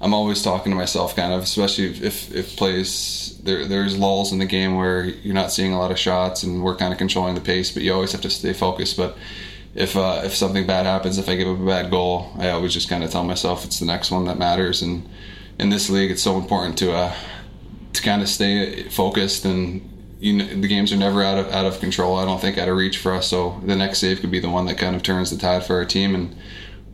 I'm 0.00 0.14
always 0.14 0.42
talking 0.42 0.70
to 0.70 0.76
myself, 0.76 1.16
kind 1.16 1.32
of, 1.32 1.42
especially 1.42 1.86
if 1.86 2.32
if 2.32 2.56
plays 2.56 3.38
there 3.42 3.64
there's 3.66 3.96
lulls 3.98 4.32
in 4.32 4.38
the 4.38 4.46
game 4.46 4.76
where 4.76 5.04
you're 5.04 5.34
not 5.34 5.50
seeing 5.52 5.72
a 5.72 5.78
lot 5.78 5.90
of 5.90 5.98
shots 5.98 6.44
and 6.44 6.62
we're 6.62 6.76
kind 6.76 6.92
of 6.92 6.98
controlling 6.98 7.34
the 7.34 7.40
pace, 7.40 7.72
but 7.72 7.82
you 7.82 7.92
always 7.92 8.12
have 8.12 8.20
to 8.20 8.30
stay 8.30 8.52
focused. 8.52 8.96
But 8.96 9.16
if 9.74 9.96
uh, 9.96 10.22
if 10.24 10.34
something 10.34 10.66
bad 10.66 10.86
happens, 10.86 11.18
if 11.18 11.28
I 11.28 11.36
give 11.36 11.48
up 11.48 11.60
a 11.60 11.66
bad 11.66 11.90
goal, 11.90 12.32
I 12.38 12.50
always 12.50 12.74
just 12.74 12.88
kind 12.88 13.04
of 13.04 13.10
tell 13.10 13.24
myself 13.24 13.64
it's 13.64 13.78
the 13.78 13.86
next 13.86 14.10
one 14.10 14.24
that 14.24 14.38
matters. 14.38 14.82
And 14.82 15.08
in 15.58 15.70
this 15.70 15.90
league, 15.90 16.10
it's 16.10 16.22
so 16.22 16.38
important 16.38 16.78
to 16.78 16.92
uh, 16.92 17.14
to 17.92 18.02
kind 18.02 18.22
of 18.22 18.28
stay 18.28 18.88
focused. 18.88 19.44
And 19.44 20.16
you 20.18 20.32
know, 20.32 20.46
the 20.46 20.68
games 20.68 20.92
are 20.92 20.96
never 20.96 21.22
out 21.22 21.38
of 21.38 21.48
out 21.52 21.66
of 21.66 21.80
control. 21.80 22.16
I 22.16 22.24
don't 22.24 22.40
think 22.40 22.58
out 22.58 22.68
of 22.68 22.76
reach 22.76 22.98
for 22.98 23.12
us. 23.12 23.28
So 23.28 23.60
the 23.64 23.76
next 23.76 23.98
save 23.98 24.20
could 24.20 24.30
be 24.30 24.40
the 24.40 24.50
one 24.50 24.66
that 24.66 24.78
kind 24.78 24.96
of 24.96 25.02
turns 25.02 25.30
the 25.30 25.36
tide 25.36 25.64
for 25.64 25.76
our 25.76 25.84
team, 25.84 26.14
and 26.14 26.36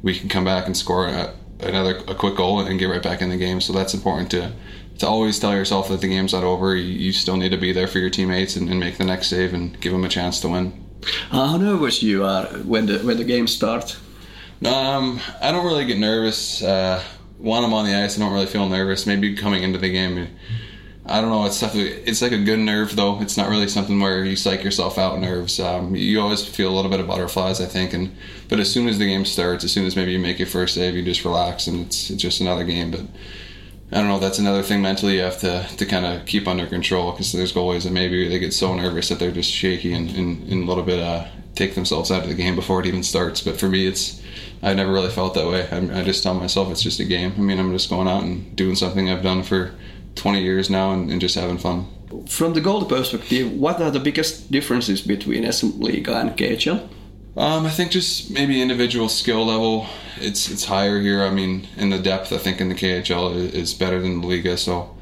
we 0.02 0.18
can 0.18 0.28
come 0.28 0.44
back 0.44 0.66
and 0.66 0.76
score 0.76 1.08
a, 1.08 1.34
another 1.60 1.96
a 2.08 2.14
quick 2.14 2.36
goal 2.36 2.60
and 2.60 2.78
get 2.78 2.86
right 2.86 3.02
back 3.02 3.22
in 3.22 3.30
the 3.30 3.36
game. 3.36 3.60
So 3.60 3.72
that's 3.72 3.94
important 3.94 4.30
to 4.32 4.52
to 4.98 5.06
always 5.06 5.38
tell 5.38 5.54
yourself 5.54 5.88
that 5.88 6.00
the 6.00 6.08
game's 6.08 6.32
not 6.32 6.44
over. 6.44 6.76
You, 6.76 6.84
you 6.84 7.12
still 7.12 7.36
need 7.36 7.50
to 7.50 7.56
be 7.56 7.72
there 7.72 7.88
for 7.88 7.98
your 7.98 8.10
teammates 8.10 8.56
and, 8.56 8.68
and 8.68 8.78
make 8.78 8.98
the 8.98 9.04
next 9.04 9.28
save 9.28 9.54
and 9.54 9.80
give 9.80 9.92
them 9.92 10.04
a 10.04 10.08
chance 10.08 10.40
to 10.40 10.48
win. 10.48 10.83
How 11.30 11.56
nervous 11.56 12.02
you 12.02 12.24
are 12.24 12.46
when 12.64 12.86
the 12.86 12.98
when 13.00 13.16
the 13.16 13.24
game 13.24 13.46
starts? 13.46 13.96
Um, 14.64 15.20
I 15.40 15.52
don't 15.52 15.66
really 15.66 15.84
get 15.84 15.98
nervous. 15.98 16.62
Uh, 16.62 17.02
when 17.38 17.64
I'm 17.64 17.74
on 17.74 17.84
the 17.84 17.94
ice, 17.94 18.16
I 18.16 18.20
don't 18.20 18.32
really 18.32 18.46
feel 18.46 18.68
nervous. 18.68 19.06
Maybe 19.06 19.34
coming 19.36 19.62
into 19.62 19.78
the 19.78 19.90
game, 19.90 20.28
I 21.06 21.20
don't 21.20 21.28
know. 21.30 21.44
It's 21.44 21.60
definitely 21.60 21.92
it's 22.04 22.22
like 22.22 22.32
a 22.32 22.42
good 22.42 22.60
nerve 22.60 22.96
though. 22.96 23.20
It's 23.20 23.36
not 23.36 23.50
really 23.50 23.68
something 23.68 24.00
where 24.00 24.24
you 24.24 24.36
psych 24.36 24.64
yourself 24.64 24.96
out 24.96 25.20
nerves. 25.20 25.60
Um, 25.60 25.94
you 25.94 26.20
always 26.20 26.46
feel 26.46 26.70
a 26.70 26.74
little 26.74 26.90
bit 26.90 27.00
of 27.00 27.06
butterflies, 27.06 27.60
I 27.60 27.66
think. 27.66 27.92
And 27.92 28.16
but 28.48 28.58
as 28.58 28.72
soon 28.72 28.88
as 28.88 28.98
the 28.98 29.06
game 29.06 29.26
starts, 29.26 29.64
as 29.64 29.72
soon 29.72 29.84
as 29.84 29.96
maybe 29.96 30.12
you 30.12 30.18
make 30.18 30.38
your 30.38 30.48
first 30.48 30.74
save, 30.74 30.94
you 30.94 31.02
just 31.02 31.24
relax 31.24 31.66
and 31.66 31.86
it's 31.86 32.10
it's 32.10 32.22
just 32.22 32.40
another 32.40 32.64
game. 32.64 32.90
But 32.90 33.02
I 33.92 33.98
don't 33.98 34.08
know. 34.08 34.18
That's 34.18 34.38
another 34.38 34.62
thing 34.62 34.82
mentally 34.82 35.16
you 35.16 35.20
have 35.20 35.38
to, 35.40 35.66
to 35.76 35.86
kind 35.86 36.06
of 36.06 36.26
keep 36.26 36.48
under 36.48 36.66
control 36.66 37.12
because 37.12 37.32
there's 37.32 37.52
goalies 37.52 37.84
that 37.84 37.92
maybe 37.92 38.28
they 38.28 38.38
get 38.38 38.52
so 38.52 38.74
nervous 38.74 39.08
that 39.08 39.18
they're 39.18 39.30
just 39.30 39.50
shaky 39.50 39.92
and, 39.92 40.10
and, 40.10 40.50
and 40.50 40.64
a 40.64 40.66
little 40.66 40.82
bit 40.82 41.00
uh, 41.00 41.26
take 41.54 41.74
themselves 41.74 42.10
out 42.10 42.22
of 42.22 42.28
the 42.28 42.34
game 42.34 42.56
before 42.56 42.80
it 42.80 42.86
even 42.86 43.02
starts. 43.02 43.40
But 43.40 43.58
for 43.58 43.68
me, 43.68 43.86
it's 43.86 44.22
I 44.62 44.72
never 44.72 44.92
really 44.92 45.10
felt 45.10 45.34
that 45.34 45.46
way. 45.46 45.68
I, 45.70 46.00
I 46.00 46.04
just 46.04 46.22
tell 46.22 46.34
myself 46.34 46.70
it's 46.70 46.82
just 46.82 47.00
a 47.00 47.04
game. 47.04 47.34
I 47.36 47.40
mean, 47.40 47.58
I'm 47.58 47.72
just 47.72 47.90
going 47.90 48.08
out 48.08 48.22
and 48.22 48.56
doing 48.56 48.74
something 48.74 49.10
I've 49.10 49.22
done 49.22 49.42
for 49.42 49.74
20 50.14 50.42
years 50.42 50.70
now 50.70 50.92
and, 50.92 51.10
and 51.10 51.20
just 51.20 51.34
having 51.34 51.58
fun. 51.58 51.86
From 52.28 52.54
the 52.54 52.60
goal 52.60 52.84
perspective, 52.84 53.52
what 53.52 53.80
are 53.80 53.90
the 53.90 54.00
biggest 54.00 54.50
differences 54.50 55.02
between 55.02 55.50
SM 55.50 55.80
Liga 55.80 56.16
and 56.16 56.30
KHL? 56.30 56.88
Um, 57.36 57.66
I 57.66 57.70
think 57.70 57.90
just 57.90 58.30
maybe 58.30 58.62
individual 58.62 59.08
skill 59.08 59.44
level. 59.44 59.86
It's 60.18 60.48
it's 60.48 60.64
higher 60.64 61.00
here. 61.00 61.22
I 61.22 61.30
mean, 61.30 61.66
in 61.76 61.90
the 61.90 61.98
depth, 61.98 62.32
I 62.32 62.38
think 62.38 62.60
in 62.60 62.68
the 62.68 62.74
KHL 62.74 63.34
is 63.34 63.74
better 63.74 64.00
than 64.00 64.20
the 64.20 64.26
Liga. 64.26 64.56
So 64.56 64.96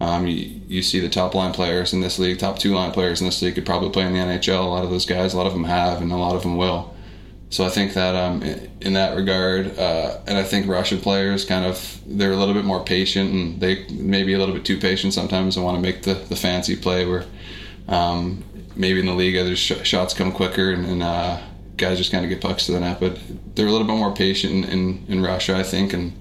um, 0.00 0.26
you, 0.26 0.60
you 0.66 0.82
see 0.82 0.98
the 0.98 1.08
top 1.08 1.34
line 1.34 1.52
players 1.52 1.92
in 1.92 2.00
this 2.00 2.18
league, 2.18 2.38
top 2.38 2.58
two 2.58 2.74
line 2.74 2.90
players 2.90 3.20
in 3.20 3.26
this 3.26 3.40
league 3.40 3.54
could 3.54 3.66
probably 3.66 3.90
play 3.90 4.04
in 4.04 4.12
the 4.12 4.18
NHL. 4.18 4.60
A 4.60 4.68
lot 4.68 4.84
of 4.84 4.90
those 4.90 5.06
guys, 5.06 5.32
a 5.32 5.36
lot 5.36 5.46
of 5.46 5.52
them 5.52 5.64
have, 5.64 6.02
and 6.02 6.10
a 6.10 6.16
lot 6.16 6.34
of 6.34 6.42
them 6.42 6.56
will. 6.56 6.92
So 7.48 7.64
I 7.64 7.68
think 7.68 7.94
that 7.94 8.16
um, 8.16 8.42
in 8.80 8.94
that 8.94 9.16
regard, 9.16 9.78
uh, 9.78 10.18
and 10.26 10.36
I 10.36 10.42
think 10.42 10.66
Russian 10.66 11.00
players 11.00 11.44
kind 11.44 11.64
of 11.64 12.00
they're 12.04 12.32
a 12.32 12.36
little 12.36 12.54
bit 12.54 12.64
more 12.64 12.82
patient 12.82 13.32
and 13.32 13.60
they 13.60 13.86
maybe 13.88 14.32
a 14.32 14.38
little 14.38 14.54
bit 14.54 14.64
too 14.64 14.78
patient 14.78 15.14
sometimes 15.14 15.56
and 15.56 15.64
want 15.64 15.76
to 15.76 15.80
make 15.80 16.02
the, 16.02 16.14
the 16.14 16.34
fancy 16.34 16.74
play 16.74 17.06
where 17.06 17.24
um, 17.86 18.42
maybe 18.74 18.98
in 18.98 19.06
the 19.06 19.14
league 19.14 19.36
there's 19.36 19.60
sh- 19.60 19.84
shots 19.84 20.12
come 20.12 20.32
quicker 20.32 20.72
and, 20.72 20.86
and 20.86 21.02
uh, 21.04 21.40
guys 21.76 21.98
just 21.98 22.10
kind 22.10 22.24
of 22.24 22.30
get 22.30 22.40
pucks 22.40 22.66
to 22.66 22.72
the 22.72 22.80
net. 22.80 23.00
But 23.00 23.18
they're 23.54 23.66
a 23.66 23.70
little 23.70 23.86
bit 23.86 23.96
more 23.96 24.14
patient 24.14 24.66
in, 24.66 25.04
in, 25.08 25.22
Russia, 25.22 25.56
I 25.56 25.62
think, 25.62 25.92
and 25.92 26.12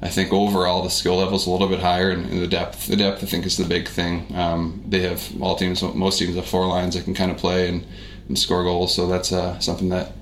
I 0.00 0.08
think 0.08 0.32
overall 0.32 0.82
the 0.82 0.90
skill 0.90 1.16
level 1.16 1.36
is 1.36 1.46
a 1.46 1.50
little 1.50 1.68
bit 1.68 1.80
higher 1.80 2.10
and, 2.10 2.42
the 2.42 2.46
depth. 2.46 2.86
The 2.86 2.96
depth 2.96 3.22
I 3.22 3.26
think 3.26 3.46
is 3.46 3.56
the 3.56 3.64
big 3.64 3.88
thing. 3.88 4.34
Um, 4.34 4.84
they 4.88 5.00
have 5.00 5.30
all 5.40 5.56
teams, 5.56 5.82
most 5.82 6.18
teams 6.18 6.36
have 6.36 6.46
four 6.46 6.66
lines 6.66 6.94
that 6.94 7.04
can 7.04 7.14
kind 7.14 7.30
of 7.30 7.36
play 7.36 7.68
and, 7.68 7.86
and 8.28 8.38
score 8.38 8.62
goals. 8.62 8.94
So 8.94 9.06
that's 9.06 9.32
uh, 9.32 9.58
something 9.60 9.88
that 9.90 10.12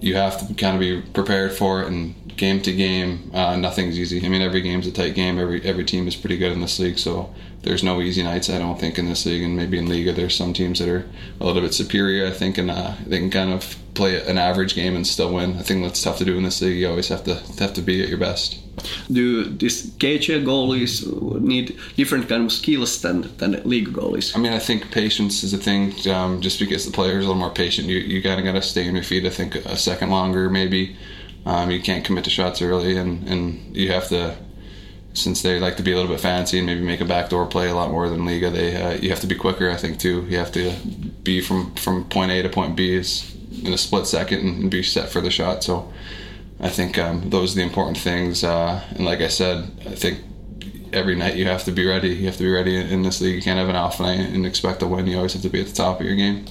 you 0.00 0.16
have 0.16 0.46
to 0.46 0.54
kind 0.54 0.74
of 0.74 0.80
be 0.80 1.02
prepared 1.12 1.52
for. 1.52 1.82
And 1.82 2.14
game 2.36 2.60
to 2.62 2.72
game, 2.72 3.30
uh, 3.34 3.56
nothing's 3.56 3.98
easy. 3.98 4.24
I 4.24 4.28
mean, 4.28 4.42
every 4.42 4.60
game's 4.60 4.86
a 4.86 4.92
tight 4.92 5.14
game. 5.14 5.38
Every 5.38 5.62
every 5.62 5.84
team 5.84 6.06
is 6.06 6.16
pretty 6.16 6.36
good 6.36 6.52
in 6.52 6.60
this 6.60 6.78
league. 6.78 6.98
So 6.98 7.34
there's 7.62 7.82
no 7.82 8.00
easy 8.00 8.22
nights. 8.22 8.48
I 8.48 8.58
don't 8.58 8.78
think 8.78 8.98
in 8.98 9.06
this 9.06 9.26
league, 9.26 9.42
and 9.42 9.56
maybe 9.56 9.78
in 9.78 9.88
Liga, 9.88 10.12
there's 10.12 10.36
some 10.36 10.52
teams 10.52 10.78
that 10.78 10.88
are 10.88 11.04
a 11.40 11.44
little 11.44 11.62
bit 11.62 11.74
superior. 11.74 12.26
I 12.26 12.30
think, 12.30 12.58
and 12.58 12.70
uh, 12.70 12.94
they 13.06 13.18
can 13.18 13.30
kind 13.30 13.52
of 13.52 13.76
play 13.94 14.20
an 14.26 14.38
average 14.38 14.74
game 14.74 14.94
and 14.94 15.06
still 15.06 15.32
win. 15.32 15.56
I 15.56 15.62
think 15.62 15.82
that's 15.82 16.02
tough 16.02 16.18
to 16.18 16.24
do 16.24 16.36
in 16.36 16.44
this 16.44 16.60
league. 16.62 16.78
You 16.78 16.90
always 16.90 17.08
have 17.08 17.24
to 17.24 17.34
have 17.58 17.72
to 17.74 17.82
be 17.82 18.02
at 18.02 18.08
your 18.08 18.18
best. 18.18 18.58
Do 19.10 19.44
these 19.44 19.90
KHL 19.92 20.44
goalies 20.44 21.40
need 21.40 21.76
different 21.96 22.28
kind 22.28 22.44
of 22.44 22.52
skills 22.52 23.00
than 23.02 23.34
than 23.38 23.62
league 23.64 23.88
goalies? 23.88 24.36
I 24.36 24.38
mean, 24.38 24.52
I 24.52 24.58
think 24.58 24.90
patience 24.90 25.42
is 25.42 25.52
a 25.54 25.58
thing. 25.58 25.94
Um, 26.08 26.40
just 26.40 26.60
because 26.60 26.84
the 26.84 26.92
player 26.92 27.18
is 27.18 27.24
a 27.24 27.28
little 27.28 27.34
more 27.40 27.50
patient, 27.50 27.88
you 27.88 27.98
you 27.98 28.20
gotta 28.20 28.42
gotta 28.42 28.62
stay 28.62 28.86
on 28.88 28.94
your 28.94 29.04
feet. 29.04 29.24
I 29.24 29.30
think 29.30 29.56
a 29.56 29.76
second 29.76 30.10
longer, 30.10 30.50
maybe. 30.50 30.96
Um, 31.46 31.70
you 31.70 31.80
can't 31.80 32.04
commit 32.04 32.24
to 32.24 32.30
shots 32.30 32.60
early, 32.60 32.96
and 32.96 33.26
and 33.28 33.74
you 33.74 33.90
have 33.92 34.08
to 34.08 34.36
since 35.14 35.42
they 35.42 35.58
like 35.58 35.76
to 35.78 35.82
be 35.82 35.92
a 35.92 35.96
little 35.96 36.10
bit 36.10 36.20
fancy 36.20 36.58
and 36.58 36.66
maybe 36.66 36.82
make 36.82 37.00
a 37.00 37.04
backdoor 37.04 37.46
play 37.46 37.68
a 37.68 37.74
lot 37.74 37.90
more 37.90 38.08
than 38.08 38.26
Liga, 38.26 38.50
they 38.50 38.76
uh, 38.76 38.94
you 38.94 39.08
have 39.10 39.20
to 39.20 39.26
be 39.26 39.34
quicker. 39.34 39.70
I 39.70 39.76
think 39.76 39.98
too. 39.98 40.26
You 40.28 40.38
have 40.38 40.52
to 40.52 40.72
be 41.22 41.40
from 41.40 41.74
from 41.76 42.04
point 42.04 42.32
A 42.32 42.42
to 42.42 42.48
point 42.48 42.76
B 42.76 42.94
is 42.94 43.34
in 43.62 43.72
a 43.72 43.78
split 43.78 44.06
second 44.06 44.40
and 44.40 44.70
be 44.70 44.82
set 44.82 45.08
for 45.08 45.20
the 45.20 45.30
shot. 45.30 45.64
So 45.64 45.90
I 46.60 46.68
think 46.68 46.98
um, 46.98 47.30
those 47.30 47.52
are 47.52 47.56
the 47.56 47.62
important 47.62 47.96
things. 47.96 48.44
Uh, 48.44 48.82
and 48.90 49.04
like 49.04 49.20
I 49.20 49.28
said, 49.28 49.70
I 49.86 49.94
think 49.94 50.20
every 50.92 51.14
night 51.14 51.36
you 51.36 51.46
have 51.46 51.64
to 51.64 51.72
be 51.72 51.86
ready. 51.86 52.08
You 52.08 52.26
have 52.26 52.36
to 52.36 52.44
be 52.44 52.50
ready 52.50 52.76
in 52.76 53.02
this 53.02 53.20
league. 53.20 53.36
You 53.36 53.42
can't 53.42 53.58
have 53.58 53.68
an 53.68 53.76
off 53.76 54.00
night 54.00 54.20
and 54.20 54.46
expect 54.46 54.80
to 54.80 54.86
win. 54.86 55.06
You 55.06 55.16
always 55.16 55.32
have 55.34 55.42
to 55.42 55.48
be 55.48 55.60
at 55.60 55.66
the 55.66 55.72
top 55.72 56.00
of 56.00 56.06
your 56.06 56.16
game. 56.16 56.46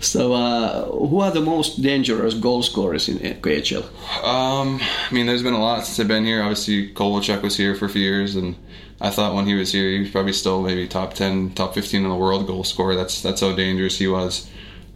So, 0.00 0.32
uh, 0.32 0.86
who 0.86 1.20
are 1.20 1.30
the 1.30 1.40
most 1.40 1.82
dangerous 1.82 2.34
goal 2.34 2.62
scorers 2.62 3.08
in 3.08 3.18
KHL? 3.18 3.84
Um, 4.24 4.80
I 4.80 5.14
mean, 5.14 5.26
there's 5.26 5.42
been 5.42 5.54
a 5.54 5.60
lot 5.60 5.86
since 5.86 6.00
I've 6.00 6.08
been 6.08 6.24
here. 6.24 6.42
Obviously, 6.42 6.92
Kovalchuk 6.92 7.42
was 7.42 7.56
here 7.56 7.74
for 7.74 7.86
a 7.86 7.88
few 7.88 8.02
years, 8.02 8.36
and 8.36 8.56
I 9.00 9.10
thought 9.10 9.34
when 9.34 9.46
he 9.46 9.54
was 9.54 9.72
here, 9.72 9.90
he 9.90 10.00
was 10.00 10.10
probably 10.10 10.32
still 10.32 10.62
maybe 10.62 10.86
top 10.88 11.14
10, 11.14 11.54
top 11.54 11.74
15 11.74 12.02
in 12.02 12.08
the 12.08 12.14
world 12.14 12.46
goal 12.46 12.64
scorer. 12.64 12.96
That's 12.96 13.22
that's 13.22 13.40
how 13.40 13.54
dangerous 13.54 13.98
he 13.98 14.08
was. 14.08 14.48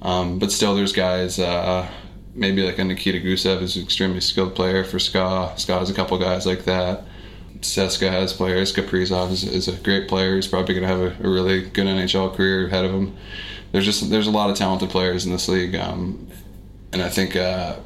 Um, 0.03 0.39
but 0.39 0.53
still, 0.53 0.75
there's 0.75 0.93
guys. 0.93 1.39
Uh, 1.39 1.89
maybe 2.37 2.63
like 2.63 2.79
a 2.79 2.85
Nikita 2.85 3.19
Gusev 3.19 3.63
is 3.63 3.77
an 3.77 3.83
extremely 3.83 4.21
skilled 4.21 4.55
player 4.55 4.85
for 4.85 4.99
SKA. 4.99 5.55
SKA 5.57 5.79
has 5.79 5.91
a 5.91 5.95
couple 5.95 6.19
guys 6.19 6.47
like 6.47 6.65
that. 6.65 7.05
CSKA 7.61 8.11
has 8.11 8.33
players. 8.33 8.73
Kaprizov 8.73 9.31
is, 9.33 9.45
is, 9.45 9.69
a 9.69 9.73
great 9.73 10.09
player. 10.09 10.37
He's 10.37 10.47
probably 10.47 10.75
going 10.75 10.87
to 10.87 10.89
have 10.89 11.21
a, 11.21 11.27
a, 11.27 11.31
really 11.31 11.69
good 11.69 11.87
NHL 11.87 12.35
career 12.35 12.67
ahead 12.67 12.85
of 12.85 12.93
him. 12.93 13.17
There's 13.73 13.85
just 13.85 14.11
there's 14.11 14.27
a 14.27 14.31
lot 14.31 14.51
of 14.51 14.57
talented 14.57 14.91
players 14.91 15.27
in 15.27 15.33
this 15.33 15.49
league, 15.49 15.75
um, 15.75 16.29
and 16.93 17.03
I 17.03 17.09
think 17.09 17.37
uh, 17.37 17.77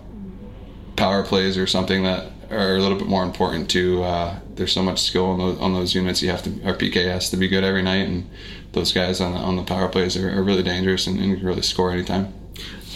power 0.96 1.22
plays 1.22 1.56
are 1.56 1.66
something 1.66 2.04
that 2.04 2.30
are 2.50 2.76
a 2.76 2.80
little 2.80 2.98
bit 2.98 3.06
more 3.06 3.24
important 3.24 3.70
too. 3.70 4.02
Uh, 4.02 4.38
there's 4.54 4.72
so 4.72 4.82
much 4.82 5.00
skill 5.00 5.26
on 5.26 5.38
those, 5.38 5.58
on 5.58 5.72
those 5.74 5.94
units. 5.94 6.22
You 6.22 6.30
have 6.30 6.42
to 6.42 6.62
our 6.64 6.74
PK 6.74 7.06
has 7.06 7.30
to 7.30 7.36
be 7.36 7.48
good 7.48 7.64
every 7.64 7.82
night, 7.82 8.08
and 8.08 8.28
those 8.72 8.92
guys 8.92 9.20
on 9.20 9.32
the, 9.32 9.38
on 9.38 9.56
the 9.56 9.62
power 9.62 9.88
plays 9.88 10.16
are, 10.16 10.30
are 10.30 10.42
really 10.42 10.62
dangerous 10.62 11.06
and, 11.06 11.18
and 11.18 11.38
can 11.38 11.46
really 11.46 11.62
score 11.62 11.90
anytime. 11.90 12.32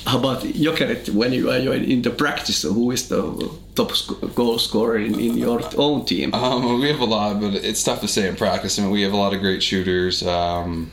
How 0.07 0.19
about 0.19 0.43
Jokerit 0.43 1.09
when 1.11 1.33
you 1.33 1.51
are 1.51 1.75
in 1.75 2.03
the 2.03 2.11
practice? 2.11 2.63
Who 2.63 2.91
is 2.91 3.09
the 3.09 3.23
top 3.75 3.93
goal 4.35 4.59
scorer 4.59 4.99
in, 4.99 5.19
in 5.19 5.37
your 5.37 5.61
own 5.77 6.05
team? 6.05 6.35
Um, 6.35 6.81
we 6.81 6.89
have 6.89 7.01
a 7.01 7.05
lot, 7.05 7.41
but 7.41 7.55
it's 7.55 7.83
tough 7.83 8.01
to 8.01 8.09
say 8.09 8.29
in 8.29 8.37
practice. 8.37 8.79
I 8.79 8.83
mean, 8.83 8.91
we 8.91 9.03
have 9.03 9.13
a 9.13 9.17
lot 9.17 9.35
of 9.35 9.41
great 9.41 9.63
shooters. 9.63 10.23
Um, 10.27 10.91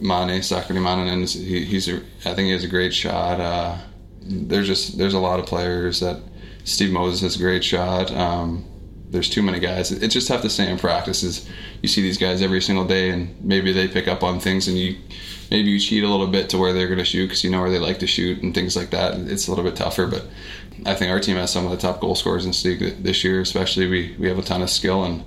Mane, 0.00 0.42
Sakari 0.42 0.78
Mananen, 0.78 1.32
he, 1.32 1.64
he's 1.64 1.88
a, 1.88 1.96
I 2.24 2.34
think 2.34 2.46
he 2.46 2.52
has 2.52 2.64
a 2.64 2.68
great 2.68 2.94
shot. 2.94 3.40
Uh, 3.40 3.78
there's 4.20 4.66
just 4.66 4.98
there's 4.98 5.14
a 5.14 5.18
lot 5.20 5.38
of 5.38 5.46
players 5.46 6.00
that 6.00 6.20
Steve 6.64 6.92
Moses 6.92 7.20
has 7.20 7.36
a 7.36 7.38
great 7.38 7.64
shot. 7.64 8.10
Um, 8.10 8.64
there's 9.10 9.28
too 9.30 9.42
many 9.42 9.60
guys. 9.60 9.92
It's 9.92 10.14
just 10.14 10.28
tough 10.28 10.42
to 10.42 10.50
say 10.50 10.70
in 10.70 10.78
practice. 10.78 11.22
Is 11.22 11.48
you 11.82 11.88
see 11.88 12.02
these 12.02 12.18
guys 12.18 12.42
every 12.42 12.60
single 12.60 12.84
day, 12.84 13.10
and 13.10 13.42
maybe 13.42 13.72
they 13.72 13.88
pick 13.88 14.08
up 14.08 14.22
on 14.22 14.40
things, 14.40 14.68
and 14.68 14.76
you 14.78 14.96
maybe 15.50 15.70
you 15.70 15.78
cheat 15.78 16.04
a 16.04 16.08
little 16.08 16.26
bit 16.26 16.50
to 16.50 16.58
where 16.58 16.72
they're 16.72 16.88
going 16.88 16.98
to 16.98 17.04
shoot 17.04 17.26
because 17.26 17.44
you 17.44 17.50
know 17.50 17.60
where 17.60 17.70
they 17.70 17.78
like 17.78 17.98
to 18.00 18.06
shoot 18.06 18.42
and 18.42 18.54
things 18.54 18.76
like 18.76 18.90
that. 18.90 19.18
It's 19.18 19.46
a 19.46 19.50
little 19.50 19.64
bit 19.64 19.76
tougher, 19.76 20.06
but 20.06 20.26
I 20.84 20.94
think 20.94 21.10
our 21.10 21.20
team 21.20 21.36
has 21.36 21.52
some 21.52 21.64
of 21.64 21.70
the 21.70 21.76
top 21.76 22.00
goal 22.00 22.14
scorers 22.14 22.44
in 22.44 22.50
the 22.50 22.68
league 22.68 23.02
this 23.02 23.24
year. 23.24 23.40
Especially, 23.40 23.86
we 23.86 24.16
we 24.18 24.28
have 24.28 24.38
a 24.38 24.42
ton 24.42 24.62
of 24.62 24.70
skill, 24.70 25.04
and 25.04 25.24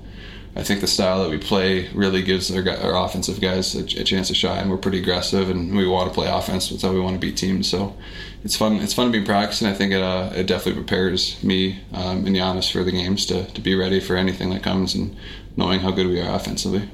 I 0.55 0.63
think 0.63 0.81
the 0.81 0.87
style 0.87 1.23
that 1.23 1.29
we 1.29 1.37
play 1.37 1.89
really 1.89 2.21
gives 2.21 2.51
our, 2.51 2.67
our 2.69 3.05
offensive 3.05 3.39
guys 3.39 3.75
a, 3.75 3.83
a, 3.83 4.03
chance 4.03 4.27
to 4.27 4.35
shine. 4.35 4.69
We're 4.69 4.77
pretty 4.77 4.99
aggressive, 4.99 5.49
and 5.49 5.75
we 5.75 5.87
want 5.87 6.09
to 6.09 6.13
play 6.13 6.27
offense. 6.27 6.69
That's 6.69 6.81
how 6.81 6.91
we 6.91 6.99
want 6.99 7.15
to 7.15 7.19
beat 7.19 7.37
teams. 7.37 7.69
So 7.69 7.95
it's 8.43 8.55
fun. 8.55 8.77
It's 8.77 8.93
fun 8.93 9.11
to 9.11 9.19
be 9.19 9.25
practicing. 9.25 9.67
I 9.67 9.73
think 9.73 9.91
it 9.91 10.01
uh, 10.01 10.31
it 10.33 10.47
definitely 10.47 10.81
prepares 10.81 11.41
me 11.43 11.81
um, 11.93 12.25
and 12.25 12.35
Giannis 12.35 12.71
for 12.71 12.83
the 12.83 12.91
games 12.91 13.25
to 13.27 13.45
to 13.45 13.61
be 13.61 13.75
ready 13.75 13.99
for 13.99 14.15
anything 14.15 14.49
that 14.51 14.63
comes 14.63 14.95
and 14.95 15.15
knowing 15.57 15.81
how 15.81 15.91
good 15.91 16.07
we 16.07 16.21
are 16.21 16.35
offensively. 16.35 16.89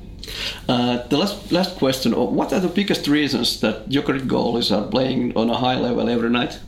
Uh, 0.68 1.06
the 1.08 1.18
last 1.18 1.52
last 1.52 1.78
question: 1.78 2.14
What 2.14 2.52
are 2.52 2.60
the 2.60 2.68
biggest 2.68 3.08
reasons 3.08 3.60
that 3.62 3.90
Jokerit 3.90 4.28
goalies 4.28 4.76
are 4.76 4.88
playing 4.90 5.38
on 5.38 5.50
a 5.50 5.58
high 5.58 5.76
level 5.80 6.10
every 6.10 6.30
night? 6.30 6.60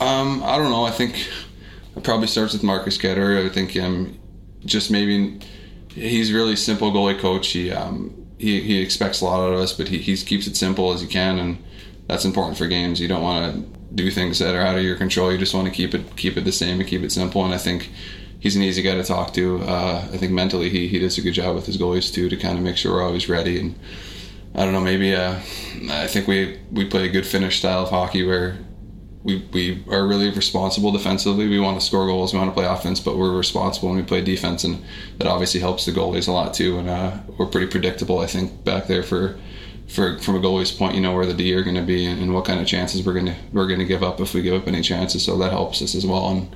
Um, 0.00 0.42
I 0.44 0.58
don't 0.58 0.70
know. 0.70 0.84
I 0.84 0.90
think 0.90 1.26
it 1.96 2.02
probably 2.02 2.26
starts 2.26 2.52
with 2.52 2.62
Marcus 2.62 2.98
Getter. 2.98 3.38
I 3.38 3.48
think 3.48 3.74
um, 3.78 4.18
just 4.66 4.90
maybe 4.90 5.40
he's 5.88 6.30
really 6.32 6.56
simple 6.56 6.92
goalie 6.92 7.18
coach. 7.18 7.48
He 7.48 7.72
um, 7.72 8.26
he, 8.38 8.60
he 8.60 8.82
expects 8.82 9.22
a 9.22 9.24
lot 9.24 9.40
out 9.40 9.54
of 9.54 9.60
us, 9.60 9.72
but 9.72 9.88
he, 9.88 9.98
he 9.98 10.14
keeps 10.16 10.46
it 10.46 10.56
simple 10.56 10.92
as 10.92 11.00
he 11.00 11.06
can, 11.06 11.38
and 11.38 11.64
that's 12.06 12.26
important 12.26 12.58
for 12.58 12.66
games. 12.66 13.00
You 13.00 13.08
don't 13.08 13.22
want 13.22 13.54
to 13.54 13.75
do 13.96 14.10
things 14.10 14.38
that 14.38 14.54
are 14.54 14.60
out 14.60 14.76
of 14.76 14.84
your 14.84 14.96
control. 14.96 15.32
You 15.32 15.38
just 15.38 15.54
want 15.54 15.66
to 15.66 15.72
keep 15.72 15.94
it 15.94 16.16
keep 16.16 16.36
it 16.36 16.44
the 16.44 16.52
same 16.52 16.78
and 16.78 16.88
keep 16.88 17.02
it 17.02 17.10
simple. 17.10 17.44
And 17.44 17.52
I 17.52 17.58
think 17.58 17.90
he's 18.38 18.54
an 18.54 18.62
easy 18.62 18.82
guy 18.82 18.94
to 18.94 19.02
talk 19.02 19.32
to. 19.34 19.62
Uh, 19.62 20.08
I 20.12 20.16
think 20.18 20.32
mentally 20.32 20.68
he, 20.70 20.86
he 20.86 20.98
does 20.98 21.18
a 21.18 21.22
good 21.22 21.32
job 21.32 21.56
with 21.56 21.66
his 21.66 21.78
goalies 21.78 22.12
too 22.12 22.28
to 22.28 22.36
kind 22.36 22.56
of 22.56 22.62
make 22.62 22.76
sure 22.76 22.92
we're 22.92 23.04
always 23.04 23.28
ready. 23.28 23.58
And 23.58 23.74
I 24.54 24.64
don't 24.64 24.72
know, 24.72 24.80
maybe 24.80 25.14
uh, 25.14 25.36
I 25.90 26.06
think 26.06 26.28
we 26.28 26.60
we 26.70 26.84
play 26.84 27.06
a 27.06 27.08
good 27.08 27.26
Finnish 27.26 27.58
style 27.58 27.82
of 27.82 27.90
hockey 27.90 28.24
where 28.24 28.58
we, 29.26 29.44
we 29.52 29.84
are 29.90 30.06
really 30.06 30.30
responsible 30.30 30.92
defensively. 30.92 31.48
We 31.48 31.58
want 31.58 31.80
to 31.80 31.84
score 31.84 32.06
goals, 32.06 32.32
we 32.32 32.38
want 32.38 32.50
to 32.50 32.54
play 32.54 32.64
offense, 32.64 33.00
but 33.00 33.18
we're 33.18 33.36
responsible 33.36 33.88
when 33.88 33.98
we 33.98 34.04
play 34.04 34.22
defense, 34.22 34.62
and 34.62 34.84
that 35.18 35.26
obviously 35.26 35.58
helps 35.58 35.84
the 35.84 35.90
goalies 35.90 36.28
a 36.28 36.32
lot 36.32 36.54
too. 36.54 36.78
And 36.78 36.88
uh, 36.88 37.18
we're 37.36 37.46
pretty 37.46 37.66
predictable, 37.66 38.20
I 38.20 38.26
think, 38.26 38.62
back 38.62 38.86
there 38.86 39.02
for 39.02 39.36
for 39.88 40.18
from 40.18 40.36
a 40.36 40.40
goalie's 40.40 40.72
point, 40.72 40.94
you 40.94 41.00
know 41.00 41.14
where 41.14 41.26
the 41.26 41.34
D 41.34 41.54
are 41.54 41.62
going 41.62 41.76
to 41.76 41.82
be 41.82 42.06
and 42.06 42.34
what 42.34 42.44
kind 42.44 42.60
of 42.60 42.66
chances 42.66 43.04
we're 43.04 43.14
going 43.14 43.26
to 43.26 43.36
we're 43.52 43.68
going 43.68 43.80
to 43.80 43.86
give 43.86 44.02
up 44.02 44.20
if 44.20 44.34
we 44.34 44.42
give 44.42 44.54
up 44.54 44.66
any 44.68 44.82
chances. 44.82 45.24
So 45.24 45.38
that 45.38 45.50
helps 45.50 45.82
us 45.82 45.94
as 45.94 46.04
well. 46.04 46.28
And 46.28 46.48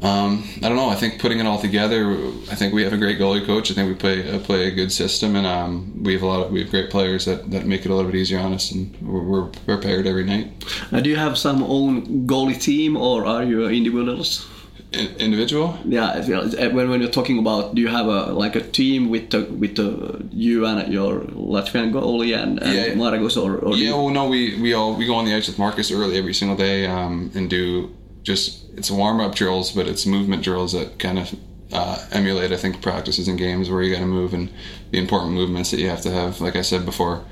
Um, 0.00 0.44
I 0.62 0.68
don't 0.68 0.76
know. 0.76 0.90
I 0.90 0.94
think 0.94 1.20
putting 1.20 1.40
it 1.40 1.46
all 1.46 1.60
together, 1.60 2.14
I 2.52 2.54
think 2.54 2.72
we 2.72 2.84
have 2.84 2.92
a 2.92 2.96
great 2.96 3.18
goalie 3.18 3.44
coach. 3.44 3.68
I 3.70 3.74
think 3.74 3.88
we 3.88 3.96
play 3.96 4.30
uh, 4.30 4.38
play 4.38 4.68
a 4.68 4.70
good 4.70 4.92
system, 4.92 5.34
and 5.34 5.44
um, 5.44 6.04
we 6.04 6.12
have 6.12 6.22
a 6.22 6.26
lot 6.26 6.40
of 6.46 6.52
we 6.52 6.60
have 6.60 6.70
great 6.70 6.88
players 6.88 7.24
that, 7.24 7.50
that 7.50 7.66
make 7.66 7.80
it 7.84 7.90
a 7.90 7.94
little 7.94 8.08
bit 8.10 8.20
easier 8.20 8.38
on 8.38 8.52
us, 8.54 8.70
and 8.70 8.96
we're, 9.02 9.24
we're 9.30 9.48
prepared 9.66 10.06
every 10.06 10.24
night. 10.24 10.46
Uh, 10.92 11.00
do 11.00 11.10
you 11.10 11.16
have 11.16 11.36
some 11.36 11.64
own 11.64 12.26
goalie 12.28 12.60
team, 12.60 12.96
or 12.96 13.26
are 13.26 13.42
you 13.42 13.66
individuals? 13.68 14.46
In, 14.92 15.06
individual? 15.16 15.78
Yeah, 15.84 16.26
when, 16.72 16.88
when 16.88 17.00
you're 17.02 17.10
talking 17.10 17.38
about, 17.38 17.74
do 17.74 17.82
you 17.82 17.88
have 17.88 18.06
a 18.06 18.32
like 18.32 18.56
a 18.56 18.62
team 18.62 19.10
with 19.10 19.28
the, 19.30 19.44
with 19.44 19.76
the, 19.76 20.26
you 20.32 20.64
and 20.64 20.90
your 20.90 21.20
Latvian 21.54 21.92
goalie 21.92 22.34
and, 22.42 22.62
and 22.62 22.74
Yeah. 22.74 22.94
Margus, 22.94 23.36
or, 23.36 23.58
or 23.58 23.76
Yeah, 23.76 23.88
you- 23.90 23.96
well, 23.96 24.08
no, 24.10 24.26
we 24.28 24.58
we 24.62 24.72
all 24.72 24.94
we 24.94 25.04
go 25.06 25.14
on 25.14 25.26
the 25.26 25.34
ice 25.34 25.46
with 25.46 25.58
Marcus 25.58 25.90
early 25.90 26.16
every 26.16 26.32
single 26.32 26.56
day 26.56 26.86
um, 26.86 27.30
and 27.34 27.50
do 27.50 27.94
just 28.22 28.64
it's 28.78 28.90
warm 28.90 29.20
up 29.20 29.34
drills, 29.34 29.72
but 29.72 29.86
it's 29.86 30.06
movement 30.06 30.42
drills 30.42 30.72
that 30.72 30.98
kind 30.98 31.18
of 31.18 31.34
uh, 31.70 31.98
emulate 32.12 32.50
I 32.52 32.56
think 32.56 32.80
practices 32.80 33.28
and 33.28 33.38
games 33.38 33.68
where 33.68 33.82
you 33.82 33.92
got 33.92 34.00
to 34.00 34.06
move 34.06 34.32
and 34.32 34.48
the 34.90 34.98
important 34.98 35.32
movements 35.34 35.70
that 35.70 35.80
you 35.80 35.90
have 35.90 36.00
to 36.02 36.10
have. 36.10 36.40
Like 36.40 36.56
I 36.56 36.62
said 36.62 36.86
before, 36.86 37.24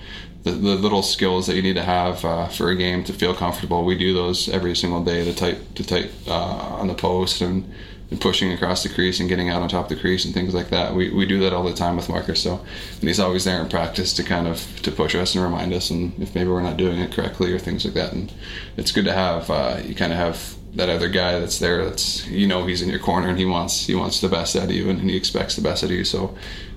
the, 0.47 0.53
the 0.53 0.77
little 0.77 1.03
skills 1.03 1.49
that 1.49 1.57
you 1.57 1.63
need 1.63 1.75
to 1.75 1.83
have 1.83 2.25
uh, 2.25 2.47
for 2.47 2.71
a 2.71 2.77
game 2.77 3.03
to 3.05 3.13
feel 3.13 3.35
comfortable. 3.35 3.85
We 3.85 3.99
do 3.99 4.15
those 4.15 4.49
every 4.49 4.77
single 4.77 5.03
day. 5.03 5.25
The 5.25 5.35
tight 5.35 5.75
the 5.75 5.83
tight 5.83 6.13
uh, 6.29 6.79
on 6.81 6.87
the 6.87 6.95
post 6.95 7.43
and. 7.43 7.71
And 8.09 8.21
pushing 8.21 8.53
across 8.53 8.85
the 8.85 8.89
crease 8.89 9.19
and 9.19 9.29
getting 9.29 9.49
out 9.49 9.63
on 9.63 9.69
top 9.69 9.91
of 9.91 9.97
the 9.97 10.01
crease 10.01 10.25
and 10.25 10.33
things 10.33 10.55
like 10.55 10.69
that. 10.69 10.95
We, 10.95 11.11
we 11.11 11.27
do 11.27 11.41
that 11.41 11.53
all 11.53 11.65
the 11.65 11.75
time 11.75 11.97
with 11.97 12.09
Marcus. 12.09 12.41
So 12.41 12.65
and 13.01 13.09
he's 13.09 13.19
always 13.19 13.43
there 13.43 13.61
in 13.61 13.69
practice 13.69 14.13
to 14.13 14.23
kind 14.23 14.47
of 14.47 14.65
to 14.83 14.93
push 14.93 15.17
us 15.17 15.35
and 15.35 15.43
remind 15.43 15.73
us 15.73 15.91
and 15.91 16.17
if 16.23 16.33
maybe 16.33 16.49
we're 16.49 16.63
not 16.63 16.77
doing 16.77 17.01
it 17.01 17.11
correctly 17.11 17.53
or 17.53 17.59
things 17.59 17.85
like 17.85 17.95
that. 17.95 18.13
And 18.13 18.33
it's 18.77 18.93
good 18.93 19.07
to 19.07 19.13
have 19.13 19.51
uh, 19.51 19.81
you 19.85 19.97
kind 19.97 20.13
of 20.13 20.19
have 20.19 20.57
that 20.77 20.89
other 20.89 21.09
guy 21.09 21.41
that's 21.41 21.59
there 21.59 21.85
that's 21.85 22.25
you 22.29 22.47
know 22.47 22.65
he's 22.65 22.81
in 22.81 22.89
your 22.89 23.01
corner 23.01 23.29
and 23.29 23.39
he 23.39 23.45
wants 23.45 23.87
he 23.87 23.97
wants 23.97 24.21
the 24.21 24.29
best 24.29 24.55
out 24.55 24.65
of 24.65 24.71
you 24.71 24.89
and 24.89 25.01
he 25.01 25.17
expects 25.17 25.57
the 25.57 25.63
best 25.63 25.83
out 25.83 25.91
of 25.91 25.97
you. 25.97 26.05
So 26.05 26.33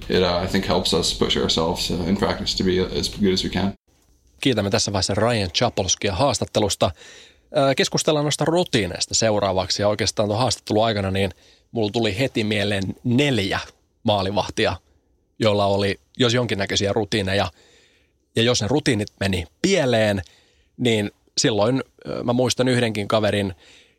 it 0.10 0.22
uh, 0.22 0.44
I 0.44 0.48
think 0.48 0.68
helps 0.68 0.94
us 0.94 1.16
push 1.20 1.38
ourselves 1.38 1.92
uh, 1.92 2.08
in 2.08 2.18
practice 2.18 2.58
to 2.58 2.64
be 2.64 3.00
as 3.00 3.10
good 3.10 3.34
as 3.34 3.44
we 3.44 3.50
can. 3.50 3.74
Kiitämme 4.42 4.70
tässä 4.70 4.92
vaiheessa 4.94 5.16
Ryan 5.16 5.52
Chapolskia 5.52 6.16
haastattelusta. 6.16 6.92
Ää, 7.56 7.76
Keskustellaan 7.76 8.26
noista 8.26 8.46
rutiineista 8.46 9.16
seuraavaksi 9.16 9.82
ja 9.82 9.88
oikeastaan 9.88 10.30
tuon 10.30 10.40
haastattelun 10.40 10.86
aikana 10.86 11.12
niin 11.12 11.32
mulla 11.72 11.90
tuli 11.92 12.20
heti 12.20 12.44
mieleen 12.44 12.84
neljä 13.04 13.60
maalivahtia, 14.04 14.76
joilla 15.40 15.66
oli 15.66 16.00
jos 16.18 16.34
jonkinnäköisiä 16.34 16.94
rutiineja. 16.94 17.52
Ja 18.36 18.44
jos 18.44 18.62
ne 18.62 18.68
rutiinit 18.68 19.08
meni 19.20 19.46
pieleen, 19.62 20.22
niin 20.78 21.12
silloin 21.38 21.84
ää, 22.08 22.24
mä 22.24 22.34
muistan 22.34 22.68
yhdenkin 22.68 23.08
kaverin, 23.08 23.54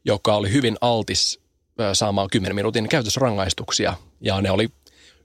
joka 0.05 0.35
oli 0.35 0.52
hyvin 0.52 0.76
altis 0.81 1.40
ää, 1.79 1.95
saamaan 1.95 2.29
10 2.33 2.55
minuutin 2.55 2.88
käytösrangaistuksia. 2.88 3.95
Ja 4.21 4.40
ne 4.40 4.50
oli 4.50 4.69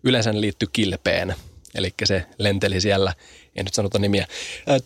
yleensä 0.05 0.33
ne 0.33 0.41
liitty 0.41 0.67
kilpeen, 0.74 1.35
eli 1.75 1.93
se 2.03 2.25
lenteli 2.38 2.81
siellä, 2.81 3.13
en 3.55 3.65
nyt 3.65 3.74
sanota 3.74 4.00
nimiä. 4.00 4.27
Ää, 4.67 4.79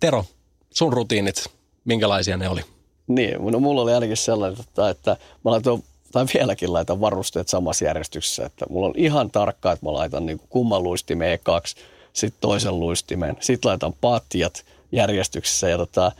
Tero, 0.00 0.24
sun 0.70 0.92
rutiinit, 0.92 1.44
minkälaisia 1.84 2.36
ne 2.36 2.48
oli? 2.48 2.60
Niin, 3.06 3.36
no 3.50 3.60
mulla 3.60 3.82
oli 3.82 3.94
ainakin 3.94 4.16
sellainen, 4.16 4.60
että, 4.60 4.90
että 4.90 5.16
mä 5.44 5.50
laitoin, 5.50 5.84
tai 6.12 6.26
vieläkin 6.34 6.72
laitan 6.72 7.00
varusteet 7.00 7.48
samassa 7.48 7.84
järjestyksessä, 7.84 8.46
että 8.46 8.66
mulla 8.70 8.86
on 8.86 8.94
ihan 8.96 9.30
tarkkaa, 9.30 9.72
että 9.72 9.86
mä 9.86 9.92
laitan 9.92 10.26
niin 10.26 10.40
kumman 10.48 10.82
luistimen 10.82 11.32
ekaksi, 11.32 11.76
sitten 12.12 12.40
toisen 12.40 12.80
luistimen, 12.80 13.36
sitten 13.40 13.68
laitan 13.68 13.92
patjat 14.00 14.64
järjestyksessä 14.92 15.68
ja 15.68 15.78
tota, 15.78 16.12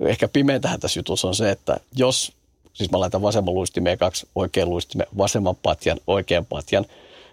ehkä 0.00 0.28
pimeintähän 0.28 0.80
tässä 0.80 0.98
jutussa 0.98 1.28
on 1.28 1.34
se, 1.34 1.50
että 1.50 1.80
jos, 1.96 2.32
siis 2.72 2.90
mä 2.90 3.00
laitan 3.00 3.22
vasemman 3.22 3.54
luistimen 3.54 3.92
ekaksi, 3.92 4.28
oikean 4.34 4.70
luistimen, 4.70 5.06
vasemman 5.18 5.56
patjan, 5.56 6.00
oikean 6.06 6.46
patjan, 6.46 6.86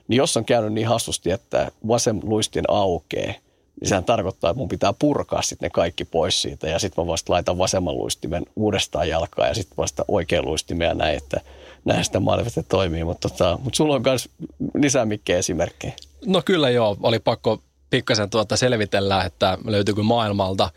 niin 0.07 0.17
jos 0.17 0.37
on 0.37 0.45
käynyt 0.45 0.73
niin 0.73 0.87
hassusti, 0.87 1.31
että 1.31 1.71
vasen 1.87 2.19
luistin 2.23 2.63
aukeaa, 2.67 3.33
niin 3.81 3.89
sehän 3.89 4.03
tarkoittaa, 4.03 4.49
että 4.49 4.59
mun 4.59 4.69
pitää 4.69 4.93
purkaa 4.99 5.41
sitten 5.41 5.65
ne 5.65 5.69
kaikki 5.69 6.05
pois 6.05 6.41
siitä 6.41 6.67
ja 6.69 6.79
sitten 6.79 7.03
mä 7.05 7.11
vasta 7.11 7.33
laitan 7.33 7.57
vasemman 7.57 7.97
luistimen 7.97 8.45
uudestaan 8.55 9.09
jalkaan 9.09 9.47
ja 9.47 9.53
sitten 9.53 9.77
vasta 9.77 10.05
oikean 10.07 10.45
luistimen 10.45 10.87
ja 10.87 10.93
näin, 10.93 11.17
että 11.17 11.41
näin 11.85 12.05
sitä 12.05 12.19
maalivehti 12.19 12.63
toimii. 12.63 13.03
Mutta 13.03 13.29
tota, 13.29 13.59
mut 13.63 13.75
sulla 13.75 13.95
on 13.95 14.01
myös 14.01 14.29
lisää 14.73 15.05
mikkejä 15.05 15.39
esimerkkejä. 15.39 15.93
No 16.25 16.41
kyllä 16.45 16.69
joo, 16.69 16.97
oli 17.03 17.19
pakko 17.19 17.61
pikkasen 17.89 18.29
tuota 18.29 18.57
selvitellä, 18.57 19.23
että 19.23 19.57
löytyykö 19.65 20.03
maailmalta 20.03 20.69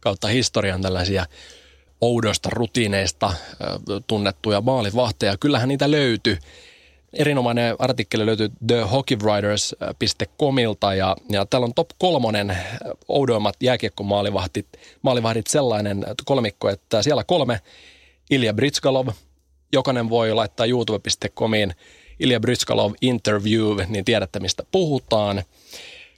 kautta 0.00 0.28
historian 0.28 0.82
tällaisia 0.82 1.26
oudoista 2.00 2.48
rutiineista 2.52 3.32
tunnettuja 4.06 4.60
maalivahteja. 4.60 5.36
Kyllähän 5.36 5.68
niitä 5.68 5.90
löytyi. 5.90 6.38
Erinomainen 7.12 7.76
artikkeli 7.78 8.26
löytyy 8.26 8.48
thehockeywriters.comilta 8.66 10.94
ja, 10.94 11.16
ja 11.30 11.46
täällä 11.46 11.64
on 11.64 11.74
top 11.74 11.90
kolmonen 11.98 12.50
äh, 12.50 12.66
oudoimmat 13.08 13.56
jääkiekkomaalivahtit 13.62 14.66
maalivahdit 15.02 15.46
sellainen 15.46 16.04
kolmikko, 16.24 16.68
että 16.68 17.02
siellä 17.02 17.24
kolme 17.24 17.60
Ilja 18.30 18.54
Britskalov, 18.54 19.08
jokainen 19.72 20.10
voi 20.10 20.34
laittaa 20.34 20.66
youtube.comiin 20.66 21.74
Ilja 22.20 22.40
Britskalov 22.40 22.92
interview, 23.00 23.78
niin 23.88 24.04
tiedätte 24.04 24.40
mistä 24.40 24.62
puhutaan. 24.72 25.42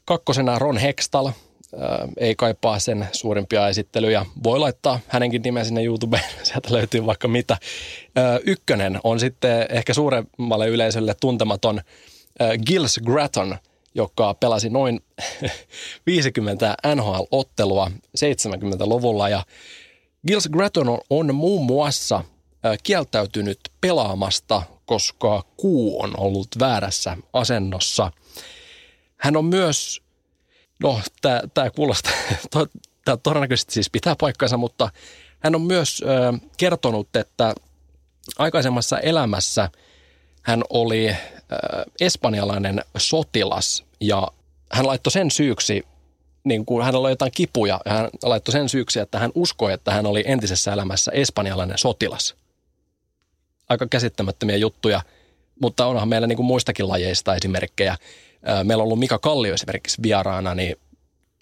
Kakkosena 0.05 0.59
Ron 0.59 0.77
Hextal, 0.77 1.31
ei 2.17 2.35
kaipaa 2.35 2.79
sen 2.79 3.09
suurimpia 3.13 3.69
esittelyjä. 3.69 4.27
Voi 4.43 4.59
laittaa 4.59 5.01
hänenkin 5.09 5.43
nimen 5.43 5.65
sinne 5.65 5.85
YouTubeen, 5.85 6.25
sieltä 6.43 6.75
löytyy 6.75 7.07
vaikka 7.07 7.29
mitä. 7.29 7.57
Ykkönen 8.47 9.01
on 9.05 9.21
sitten 9.21 9.67
ehkä 9.71 9.95
suuremmalle 9.95 10.69
yleisölle 10.69 11.15
tuntematon 11.21 11.81
Gilles 12.67 13.01
Gratton, 13.05 13.57
joka 13.95 14.35
pelasi 14.35 14.71
noin 14.71 15.01
50 16.07 16.75
NHL-ottelua 16.95 17.91
70-luvulla 18.19 19.29
ja 19.29 19.43
Gilles 20.27 20.49
Gratton 20.49 20.99
on, 21.11 21.35
muun 21.35 21.67
muassa 21.67 22.25
kieltäytynyt 22.83 23.61
pelaamasta, 23.81 24.63
koska 24.87 25.45
kuu 25.57 26.03
on 26.03 26.15
ollut 26.17 26.49
väärässä 26.59 27.17
asennossa. 27.33 28.13
Hän 29.17 29.37
on 29.37 29.45
myös, 29.45 30.03
no 30.83 31.01
tämä 31.55 31.71
kuulostaa, 31.71 32.13
tämä 33.05 33.17
todennäköisesti 33.17 33.73
siis 33.75 33.91
pitää 33.91 34.17
paikkansa, 34.21 34.57
mutta 34.57 34.91
hän 35.41 35.55
on 35.55 35.63
myös 35.63 36.03
ö, 36.03 36.07
kertonut, 36.57 37.17
että 37.17 37.55
aikaisemmassa 38.39 38.99
elämässä 38.99 39.69
hän 40.43 40.63
oli 40.71 41.09
ö, 41.09 41.17
espanjalainen 42.01 42.85
sotilas 42.99 43.85
ja 44.01 44.29
hän 44.73 44.87
laittoi 44.87 45.11
sen 45.11 45.31
syyksi, 45.31 45.87
niin 46.45 46.67
kuin 46.67 46.85
hänellä 46.85 47.07
oli 47.07 47.13
jotain 47.13 47.33
kipuja, 47.33 47.81
ja 47.85 47.93
hän 47.93 48.11
laittoi 48.23 48.53
sen 48.53 48.69
syyksi, 48.69 49.01
että 49.01 49.19
hän 49.19 49.31
uskoi, 49.35 49.73
että 49.73 49.93
hän 49.93 50.07
oli 50.07 50.25
entisessä 50.27 50.73
elämässä 50.73 51.13
espanjalainen 51.15 51.79
sotilas. 51.79 52.35
Aika 53.69 53.87
käsittämättömiä 53.87 54.57
juttuja, 54.57 55.03
mutta 55.61 55.87
onhan 55.87 56.09
meillä 56.09 56.27
niin 56.27 56.37
kuin 56.37 56.47
muistakin 56.47 56.89
lajeista 56.89 57.35
esimerkkejä. 57.35 57.97
Meillä 58.65 58.83
on 58.83 58.87
ollut 58.87 58.99
Mika 58.99 59.19
Kallio 59.19 59.55
esimerkiksi 59.55 60.03
vieraana, 60.03 60.55
niin 60.55 60.77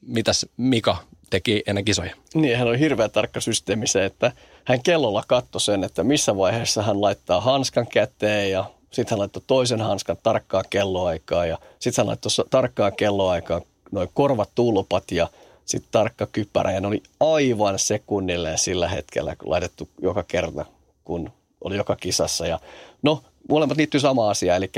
mitäs 0.03 0.47
Mika 0.57 0.97
teki 1.31 1.63
ennen 1.67 1.85
kisoja? 1.85 2.15
Niin, 2.35 2.59
hän 2.59 2.69
on 2.69 2.79
hirveän 2.79 3.11
tarkka 3.11 3.41
systeemi 3.41 3.87
se, 3.87 4.05
että 4.05 4.33
hän 4.65 4.83
kellolla 4.83 5.23
katsoi 5.27 5.61
sen, 5.61 5.85
että 5.85 6.05
missä 6.05 6.37
vaiheessa 6.37 6.83
hän 6.83 7.01
laittaa 7.01 7.41
hanskan 7.41 7.87
käteen 7.87 8.51
ja 8.51 8.65
sitten 8.91 9.11
hän 9.11 9.19
laittoi 9.19 9.43
toisen 9.47 9.81
hanskan 9.81 10.17
tarkkaa 10.23 10.63
kelloaikaa 10.71 11.47
ja 11.47 11.59
sitten 11.79 12.03
hän 12.03 12.07
laittoi 12.07 12.47
tarkkaa 12.51 12.91
kelloaikaa 12.91 13.61
noin 13.93 14.09
korvat 14.15 14.51
tulpat 14.55 15.11
ja 15.11 15.29
sitten 15.65 15.93
tarkka 15.93 16.27
kypärä 16.27 16.73
ja 16.73 16.81
ne 16.81 16.87
oli 16.87 17.03
aivan 17.21 17.79
sekunnilleen 17.79 18.59
sillä 18.59 18.89
hetkellä 18.89 19.37
kun 19.37 19.51
laitettu 19.51 19.89
joka 20.03 20.23
kerta, 20.23 20.65
kun 21.05 21.33
oli 21.65 21.77
joka 21.77 21.97
kisassa. 21.97 22.47
Ja 22.47 22.61
no, 23.03 23.23
molemmat 23.49 23.77
liittyy 23.77 24.01
samaan 24.01 24.31
asiaan, 24.31 24.57
eli 24.57 24.71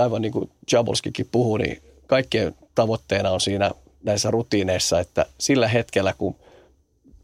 aivan 0.00 0.22
niin 0.22 0.32
kuin 0.32 0.50
Jabolskikin 0.72 1.28
puhui, 1.32 1.58
niin 1.58 1.82
kaikkien 2.06 2.54
tavoitteena 2.74 3.30
on 3.30 3.40
siinä 3.40 3.70
näissä 4.02 4.30
rutiineissa, 4.30 5.00
että 5.00 5.26
sillä 5.38 5.68
hetkellä, 5.68 6.14
kun 6.18 6.36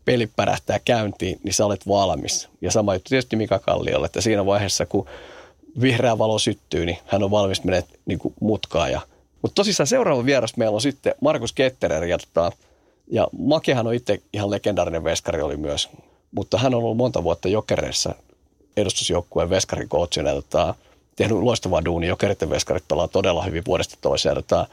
peli 0.04 0.26
pärähtää 0.36 0.78
käyntiin, 0.78 1.40
niin 1.42 1.54
sä 1.54 1.66
olet 1.66 1.88
valmis. 1.88 2.48
Ja 2.60 2.70
sama 2.70 2.94
juttu 2.94 3.08
tietysti 3.08 3.36
Mika 3.36 3.58
Kalliolle, 3.58 4.06
että 4.06 4.20
siinä 4.20 4.46
vaiheessa, 4.46 4.86
kun 4.86 5.06
vihreä 5.80 6.18
valo 6.18 6.38
syttyy, 6.38 6.86
niin 6.86 6.98
hän 7.06 7.22
on 7.22 7.30
valmis 7.30 7.64
menet 7.64 7.86
niin 8.06 8.18
kuin 8.18 8.34
mutkaan. 8.40 8.92
Ja, 8.92 9.00
mutta 9.42 9.54
tosissaan 9.54 9.86
seuraava 9.86 10.24
vieras 10.24 10.56
meillä 10.56 10.74
on 10.74 10.80
sitten 10.80 11.14
Markus 11.20 11.52
Ketterer. 11.52 12.04
Ja, 12.04 12.18
tota, 12.18 12.52
ja 13.10 13.28
Makehan 13.38 13.86
on 13.86 13.94
itse 13.94 14.22
ihan 14.32 14.50
legendaarinen 14.50 15.04
veskari 15.04 15.42
oli 15.42 15.56
myös, 15.56 15.88
mutta 16.30 16.58
hän 16.58 16.74
on 16.74 16.82
ollut 16.84 16.96
monta 16.96 17.22
vuotta 17.22 17.48
Jokereissa 17.48 18.14
edustusjoukkueen 18.76 19.50
veskarin 19.50 19.88
coachina. 19.88 20.30
Tota, 20.30 20.74
tehnyt 21.20 21.38
loistavaa 21.38 21.84
duunia. 21.84 22.08
Jokeritten 22.08 22.50
veskarit 22.50 22.88
pelaa 22.88 23.08
todella 23.08 23.42
hyvin 23.42 23.62
vuodesta 23.66 23.96
toiseen. 24.00 24.36
Ja, 24.50 24.66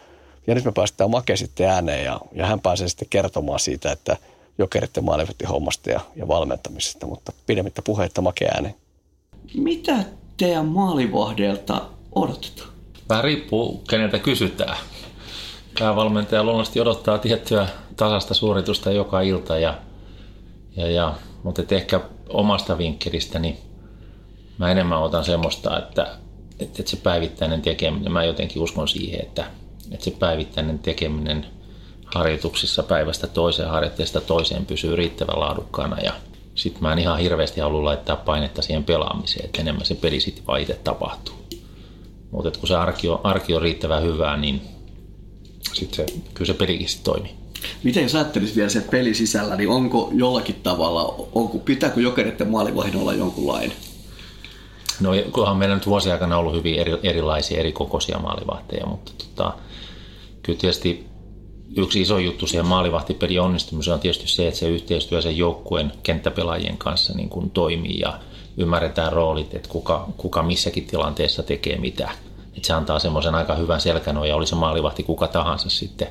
ja 0.48 0.56
nyt 0.56 0.66
me 0.66 0.72
päästään 0.72 1.12
Make 1.12 1.36
sitten 1.36 1.70
ääneen 1.70 2.06
ja, 2.06 2.20
ja 2.32 2.46
hän 2.46 2.60
pääsee 2.60 2.88
sitten 2.88 3.08
kertomaan 3.10 3.60
siitä, 3.60 3.92
että 3.92 4.18
Jokeritten 4.58 5.04
hommasta 5.50 5.90
ja, 5.90 6.00
ja 6.16 6.28
valmentamisesta, 6.28 7.08
mutta 7.08 7.32
pidemmittä 7.48 7.82
puheitta 7.82 8.22
Make 8.22 8.46
ääneen. 8.46 8.76
Mitä 9.54 9.96
teidän 10.38 10.66
maalivahdelta 10.66 11.82
odotetaan? 12.16 12.70
Vähän 13.10 13.24
riippuu, 13.24 13.84
keneltä 13.90 14.20
kysytään. 14.20 14.78
Päävalmentaja 15.80 16.44
luonnollisesti 16.44 16.82
odottaa 16.82 17.18
tiettyä 17.18 17.68
tasasta 17.96 18.34
suoritusta 18.34 18.92
joka 18.92 19.22
ilta, 19.22 19.58
ja, 19.58 19.78
ja, 20.76 20.92
ja, 20.92 21.14
mutta 21.44 21.76
ehkä 21.76 22.02
omasta 22.30 22.78
vinkkelistä, 22.78 23.40
niin 23.40 23.58
mä 24.58 24.72
enemmän 24.72 25.02
otan 25.02 25.26
semmoista, 25.26 25.80
että, 25.80 26.18
että, 26.60 26.82
että 26.82 26.91
se 26.91 26.98
päivittäinen 26.98 27.62
tekeminen, 27.62 28.12
mä 28.12 28.24
jotenkin 28.24 28.62
uskon 28.62 28.88
siihen, 28.88 29.22
että, 29.22 29.46
että 29.91 30.06
se 30.06 30.12
päivittäinen 30.12 30.80
tekeminen 30.80 31.46
harjoituksissa 32.06 32.84
päivästä 32.84 33.28
toiseen, 33.28 33.70
harjoitteesta 33.70 34.22
toiseen 34.22 34.65
pysyy 34.65 34.96
riittävän 34.96 35.39
laadukkaana 35.39 36.02
ja 36.02 36.13
sitten 36.56 36.84
mä 36.84 36.93
en 36.93 37.00
ihan 37.00 37.20
hirveästi 37.20 37.62
halua 37.62 37.86
laittaa 37.86 38.15
painetta 38.15 38.62
siihen 38.62 38.84
pelaamiseen, 38.84 39.46
että 39.46 39.62
enemmän 39.62 39.86
se 39.86 39.96
peli 39.96 40.20
sitten 40.20 40.48
vaan 40.48 40.62
itse 40.62 40.74
tapahtuu. 40.74 41.36
Mutta 42.32 42.60
kun 42.60 42.67
se 42.67 42.76
arki 42.76 43.10
on, 43.10 43.20
arki 43.24 43.56
on 43.56 43.62
riittävän 43.62 44.04
hyvää, 44.04 44.38
niin 44.38 44.62
sitten 45.74 46.08
se, 46.08 46.15
kyllä 46.34 46.48
se 46.48 46.54
pelikin 46.54 46.89
sitten 46.89 47.13
toimii. 47.13 47.32
Miten 47.84 48.04
jos 48.04 48.15
ajattelisi 48.15 48.56
vielä 48.56 48.70
se 48.70 48.82
peli 48.82 49.13
sisällä, 49.13 49.56
niin 49.56 49.70
onko 49.70 50.12
jollakin 50.13 50.56
tavalla, 50.63 51.15
onko, 51.34 51.58
pitääkö 51.58 52.02
jokereiden 52.02 52.48
maalivahdin 52.48 52.96
olla 52.96 53.13
jonkunlainen? 53.13 53.74
No 55.00 55.10
kunhan 55.32 55.58
meillä 55.58 55.76
nyt 55.76 55.88
vuosien 55.88 56.14
aikana 56.14 56.38
ollut 56.38 56.56
hyvin 56.56 56.80
eri, 56.80 57.00
erilaisia, 57.04 57.60
eri 57.60 57.72
kokoisia 57.72 58.20
maalivahteja, 58.20 58.86
mutta 58.86 59.12
tota, 59.18 59.54
kyllä 60.44 60.60
tietysti 60.60 61.08
yksi 61.76 62.02
iso 62.02 62.18
juttu 62.18 62.48
siihen 62.48 62.66
maalivahtipelin 62.66 63.42
onnistumiseen 63.42 63.94
on 63.94 64.00
tietysti 64.00 64.28
se, 64.28 64.48
että 64.48 64.60
se 64.60 64.70
yhteistyö 64.70 65.22
sen 65.22 65.38
joukkueen 65.38 65.92
kenttäpelaajien 66.04 66.78
kanssa 66.78 67.14
niin 67.14 67.30
kuin 67.30 67.50
toimii 67.50 68.00
ja 68.00 68.20
ymmärretään 68.58 69.14
roolit, 69.14 69.54
että 69.54 69.70
kuka, 69.70 70.08
kuka 70.18 70.44
missäkin 70.44 70.88
tilanteessa 70.88 71.44
tekee 71.44 71.78
mitä. 71.78 72.12
Että 72.56 72.68
se 72.68 72.74
antaa 72.74 73.00
semmoisen 73.00 73.36
aika 73.36 73.56
hyvän 73.56 73.82
selkänoja, 73.82 74.36
oli 74.36 74.48
se 74.48 74.56
maalivahti 74.56 75.04
kuka 75.04 75.28
tahansa 75.28 75.70
sitten. 75.70 76.08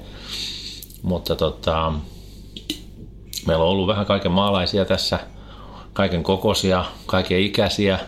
Mutta 1.02 1.36
tota, 1.36 1.92
meillä 3.46 3.64
on 3.64 3.70
ollut 3.70 3.86
vähän 3.86 4.06
kaiken 4.06 4.32
maalaisia 4.32 4.84
tässä, 4.84 5.18
kaiken 5.92 6.22
kokoisia, 6.22 6.84
kaiken 7.06 7.40
ikäisiä. 7.40 7.98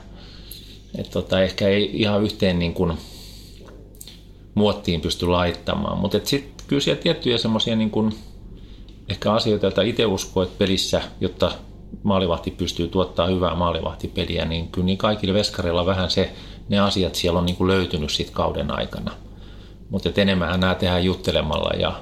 Että 0.95 1.13
tota, 1.13 1.43
ehkä 1.43 1.69
ei 1.69 1.91
ihan 1.93 2.23
yhteen 2.23 2.59
niin 2.59 2.75
kuin 2.75 2.93
muottiin 4.55 5.01
pysty 5.01 5.27
laittamaan, 5.27 5.99
mutta 5.99 6.21
sitten 6.25 6.67
kyllä 6.67 6.81
siellä 6.81 7.03
tiettyjä 7.03 7.39
semmoisia 7.39 7.77
niin 7.77 7.91
kuin, 7.91 8.15
ehkä 9.09 9.33
asioita, 9.33 9.67
joita 9.67 9.83
itse 9.83 10.07
uskoo, 10.07 10.43
että 10.43 10.59
pelissä, 10.59 11.03
jotta 11.21 11.53
maalivahti 12.03 12.51
pystyy 12.51 12.89
tuottaa 12.89 13.27
hyvää 13.27 13.55
maalivahtipeliä, 13.55 14.45
niin 14.45 14.69
kyllä 14.69 14.85
niin 14.85 14.99
kaikille 14.99 15.35
veskareilla 15.35 15.87
vähän 15.87 16.11
se, 16.11 16.33
ne 16.69 16.79
asiat 16.79 17.15
siellä 17.15 17.39
on 17.39 17.47
niin 17.47 17.57
kuin 17.57 17.69
löytynyt 17.69 18.11
sit 18.11 18.31
kauden 18.31 18.71
aikana. 18.71 19.13
Mutta 19.91 20.21
enemmän 20.21 20.61
nämä 20.61 20.75
tehdään 20.75 21.05
juttelemalla 21.05 21.71
ja 21.81 22.01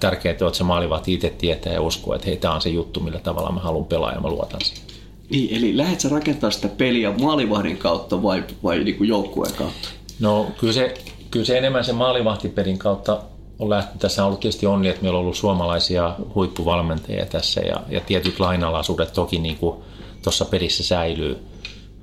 tärkeintä 0.00 0.44
on, 0.44 0.48
että 0.48 0.58
se 0.58 0.64
maalivahti 0.64 1.12
itse 1.12 1.30
tietää 1.30 1.72
ja 1.72 1.80
uskoo, 1.80 2.14
että 2.14 2.26
hei, 2.26 2.36
tämä 2.36 2.54
on 2.54 2.60
se 2.60 2.68
juttu, 2.68 3.00
millä 3.00 3.18
tavalla 3.18 3.52
mä 3.52 3.60
haluan 3.60 3.84
pelaa 3.84 4.12
ja 4.12 4.20
mä 4.20 4.28
luotan 4.28 4.60
siihen. 4.60 4.89
Niin, 5.30 5.56
eli 5.56 5.76
lähdetkö 5.76 6.08
rakentaa 6.08 6.50
sitä 6.50 6.68
peliä 6.68 7.12
maalivahdin 7.20 7.76
kautta 7.76 8.22
vai, 8.22 8.44
vai 8.62 8.84
niin 8.84 8.96
kuin 8.96 9.08
joukkueen 9.08 9.54
kautta? 9.54 9.88
No 10.20 10.46
kyllä 10.58 10.72
se 10.72 10.94
kyllä 11.30 11.46
se 11.46 11.58
enemmän 11.58 11.84
se 11.84 11.92
maalivahtipelin 11.92 12.78
kautta 12.78 13.20
on 13.58 13.70
lähtenyt. 13.70 14.00
Tässä 14.00 14.22
on 14.22 14.26
ollut 14.26 14.40
tietysti 14.40 14.66
onni, 14.66 14.88
että 14.88 15.02
meillä 15.02 15.18
on 15.18 15.22
ollut 15.22 15.36
suomalaisia 15.36 16.14
huippuvalmentajia 16.34 17.26
tässä 17.26 17.60
ja, 17.60 17.76
ja 17.88 18.00
tietyt 18.00 18.40
lainalaisuudet 18.40 19.12
toki 19.12 19.38
niin 19.38 19.56
kuin 19.56 19.76
tuossa 20.22 20.44
pelissä 20.44 20.82
säilyy. 20.82 21.38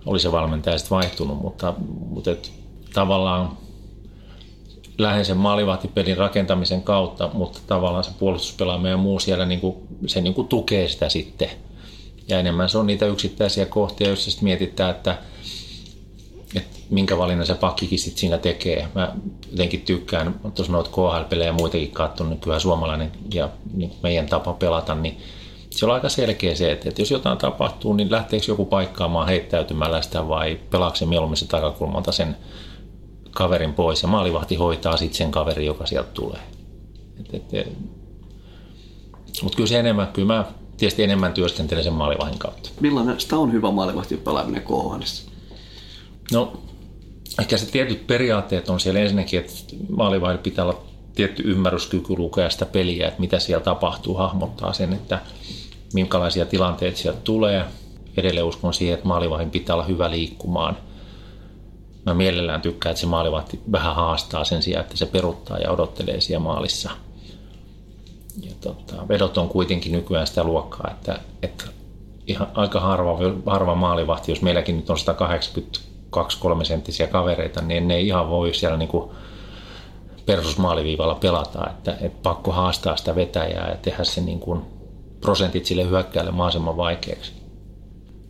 Oli 0.06 0.20
se 0.20 0.32
valmentaja 0.32 0.78
sitten 0.78 0.96
vaihtunut, 0.96 1.42
mutta, 1.42 1.74
mutta 2.10 2.32
et, 2.32 2.52
tavallaan 2.94 3.58
lähden 4.98 5.26
sen 5.26 5.38
maalivahtipelin 5.38 6.18
rakentamisen 6.18 6.82
kautta, 6.82 7.30
mutta 7.34 7.60
tavallaan 7.68 8.04
se 8.04 8.12
puolustuspelaaminen 8.20 8.92
ja 8.92 8.98
muu 8.98 9.20
siellä 9.20 9.46
niin 9.46 9.60
kuin, 9.60 9.76
se 10.06 10.22
niin 10.22 10.34
kuin 10.34 10.48
tukee 10.48 10.88
sitä 10.88 11.10
sitten. 11.10 11.50
Ja 12.28 12.40
enemmän 12.40 12.70
se 12.70 12.78
on 12.78 12.88
niitä 12.88 13.06
yksittäisiä 13.06 13.66
kohtia, 13.66 14.08
joissa 14.08 14.32
sitten 14.32 14.44
mietitään, 14.44 14.92
että– 14.92 15.18
että 16.56 16.78
minkä 16.90 17.18
valinnan 17.18 17.48
se 17.48 17.54
pakkikin 17.56 18.00
sit 18.00 18.18
siinä 18.18 18.38
tekee. 18.38 18.88
Mä 18.96 19.16
jotenkin 19.52 19.82
tykkään, 19.82 20.40
tuossa 20.56 20.74
noita 20.74 20.90
KHL-pelejä 20.90 21.50
ja 21.50 21.54
muitakin 21.54 21.92
katsonut, 21.92 22.32
niin 22.32 22.42
kyllä 22.42 22.60
suomalainen 22.60 23.12
ja 23.34 23.50
niin 23.74 23.92
meidän 24.04 24.26
tapa 24.26 24.54
pelata, 24.54 24.96
niin 24.96 25.18
se 25.70 25.86
on 25.86 25.92
aika 25.92 26.10
selkeä 26.10 26.56
se, 26.56 26.72
että, 26.72 26.90
että 26.90 27.02
jos 27.02 27.12
jotain 27.12 27.38
tapahtuu, 27.38 27.94
niin 27.94 28.12
lähteekö 28.12 28.46
joku 28.48 28.66
paikkaamaan 28.66 29.28
heittäytymällä 29.28 30.02
sitä 30.02 30.28
vai 30.28 30.60
pelaako 30.70 30.96
se 30.96 31.06
mieluummin 31.06 31.38
se 31.38 31.48
takakulmalta 31.48 32.12
sen 32.12 32.38
kaverin 33.32 33.74
pois 33.74 34.02
ja 34.02 34.08
maalivahti 34.08 34.56
hoitaa 34.56 34.98
sitten 34.98 35.18
sen 35.18 35.32
kaverin, 35.32 35.66
joka 35.66 35.86
sieltä 35.86 36.10
tulee. 36.14 36.40
Mutta 39.44 39.56
kyllä 39.56 39.68
se 39.68 39.80
enemmän, 39.80 40.08
kyllä 40.08 40.34
mä 40.34 40.46
tietysti 40.78 41.04
enemmän 41.04 41.34
työskentelen 41.34 41.84
sen 41.84 41.94
maalivahdin 41.94 42.40
kautta. 42.40 42.70
Millainen 42.80 43.20
sitä 43.20 43.38
on 43.38 43.54
hyvä 43.54 43.72
maalivahti 43.72 44.18
pelaaminen 44.18 44.64
KHL? 44.64 45.02
No, 46.32 46.54
ehkä 47.40 47.58
se 47.58 47.72
tietyt 47.72 48.08
periaatteet 48.08 48.70
on 48.70 48.80
siellä 48.80 49.00
ensinnäkin, 49.00 49.40
että 49.40 49.54
maalivahdilla 49.90 50.44
pitää 50.44 50.66
olla 50.66 50.82
tietty 51.16 51.44
ymmärryskyky 51.46 52.14
lukea 52.18 52.50
sitä 52.50 52.66
peliä, 52.66 53.08
että 53.08 53.20
mitä 53.20 53.40
siellä 53.40 53.64
tapahtuu, 53.64 54.14
hahmottaa 54.14 54.74
sen, 54.74 54.94
että 54.94 55.20
minkälaisia 55.94 56.46
tilanteita 56.46 56.98
sieltä 56.98 57.20
tulee. 57.24 57.66
Edelleen 58.18 58.46
uskon 58.46 58.74
siihen, 58.74 58.94
että 58.94 59.08
maalivahdin 59.08 59.52
pitää 59.52 59.76
olla 59.76 59.86
hyvä 59.86 60.12
liikkumaan. 60.12 60.78
Mä 62.06 62.14
mielellään 62.14 62.62
tykkään, 62.62 62.92
että 62.92 63.02
se 63.02 63.08
maalivahti 63.08 63.60
vähän 63.72 63.96
haastaa 63.96 64.46
sen 64.46 64.62
sijaan, 64.62 64.84
että 64.84 64.98
se 64.98 65.06
peruttaa 65.06 65.58
ja 65.58 65.72
odottelee 65.72 66.22
siellä 66.22 66.44
maalissa. 66.44 66.92
Ja 68.42 68.52
tota, 68.62 69.08
vedot 69.08 69.38
on 69.38 69.50
kuitenkin 69.50 69.92
nykyään 69.92 70.28
sitä 70.28 70.44
luokkaa, 70.44 70.92
että, 70.92 71.20
että 71.42 71.64
ihan 72.28 72.48
aika 72.54 72.80
harva, 72.80 73.20
harva 73.46 73.76
maalivahti, 73.76 74.32
jos 74.32 74.42
meilläkin 74.42 74.78
nyt 74.78 74.90
on 74.90 75.00
180 75.00 75.80
2-3 76.16 76.66
senttisiä 76.66 77.08
kavereita, 77.08 77.62
niin 77.62 77.88
ne 77.88 77.96
ei 77.96 78.08
ihan 78.08 78.30
voi 78.30 78.54
siellä 78.54 78.78
niin 78.78 78.90
kuin 78.90 79.12
perusmaaliviivalla 80.26 81.16
pelata, 81.16 81.70
että, 81.70 81.98
että 82.02 82.20
pakko 82.24 82.52
haastaa 82.52 82.98
sitä 82.98 83.16
vetäjää 83.16 83.70
ja 83.70 83.78
tehdä 83.78 84.04
se 84.04 84.22
niin 84.22 84.40
kuin 84.40 84.62
prosentit 85.22 85.66
sille 85.66 85.90
hyökkäälle 85.90 86.32
mahdollisimman 86.32 86.78
vaikeaksi. 86.78 87.32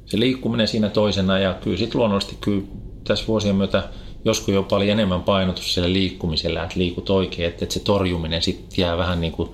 Se 0.06 0.20
liikkuminen 0.20 0.68
siinä 0.68 0.90
toisena 0.90 1.40
ja 1.40 1.54
kyllä 1.54 1.78
sitten 1.78 2.00
luonnollisesti 2.00 2.38
kyllä 2.42 2.64
tässä 3.04 3.28
vuosien 3.28 3.56
myötä 3.56 3.84
joskus 4.26 4.54
jopa 4.54 4.76
oli 4.76 4.90
enemmän 4.90 5.24
painotus 5.24 5.74
sille 5.74 5.94
liikkumiselle, 5.94 6.60
että 6.60 6.80
liikut 6.80 7.10
oikein, 7.10 7.48
että, 7.48 7.66
että 7.66 7.74
se 7.74 7.80
torjuminen 7.80 8.42
sitten 8.42 8.82
jää 8.82 8.98
vähän 8.98 9.22
niin 9.22 9.34
kuin 9.34 9.50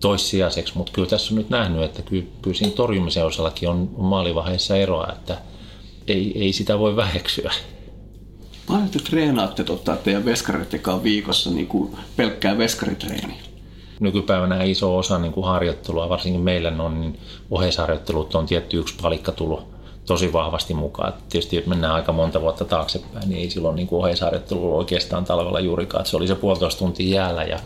toissijaiseksi, 0.00 0.72
mutta 0.76 0.92
kyllä 0.92 1.08
tässä 1.08 1.34
on 1.34 1.38
nyt 1.38 1.50
nähnyt, 1.50 1.82
että 1.82 2.02
kyllä, 2.02 2.24
kyllä 2.42 2.56
siinä 2.56 2.74
torjumisen 2.74 3.26
osallakin 3.26 3.68
on, 3.68 3.90
maalivaiheessa 3.96 4.76
eroa, 4.76 5.12
että– 5.12 5.38
ei, 6.08 6.32
ei 6.42 6.52
sitä 6.52 6.78
voi 6.78 6.96
väheksyä. 6.96 7.52
Paljon 8.66 8.88
te 8.88 8.98
treenaatte 8.98 9.64
tota, 9.64 9.96
teidän 9.96 10.24
veskareiden 10.24 11.02
viikossa 11.02 11.50
niin 11.50 11.66
kuin 11.66 11.96
pelkkää 12.16 12.58
veskaritreeniä? 12.58 13.36
Nykypäivänä 14.00 14.62
iso 14.62 14.98
osa 14.98 15.18
niin 15.18 15.32
kuin 15.32 15.46
harjoittelua, 15.46 16.08
varsinkin 16.08 16.40
meillä 16.40 16.72
on, 16.78 17.00
niin 17.00 17.18
oheisharjoittelut 17.50 18.34
on 18.34 18.46
tietty 18.46 18.78
yksi 18.78 18.94
palikka 19.02 19.32
tullut 19.32 19.74
tosi 20.06 20.32
vahvasti 20.32 20.74
mukaan. 20.74 21.12
Tietysti 21.28 21.56
jos 21.56 21.66
mennään 21.66 21.94
aika 21.94 22.12
monta 22.12 22.40
vuotta 22.40 22.64
taaksepäin, 22.64 23.28
niin 23.28 23.40
ei 23.40 23.50
silloin 23.50 23.76
niin 23.76 23.88
oheisharjoittelu 23.90 24.76
oikeastaan 24.76 25.24
talvella 25.24 25.60
juurikaan. 25.60 26.06
Se 26.06 26.16
oli 26.16 26.26
se 26.26 26.34
puolitoista 26.34 26.78
tuntia 26.78 27.14
jäällä 27.14 27.44
ja 27.44 27.58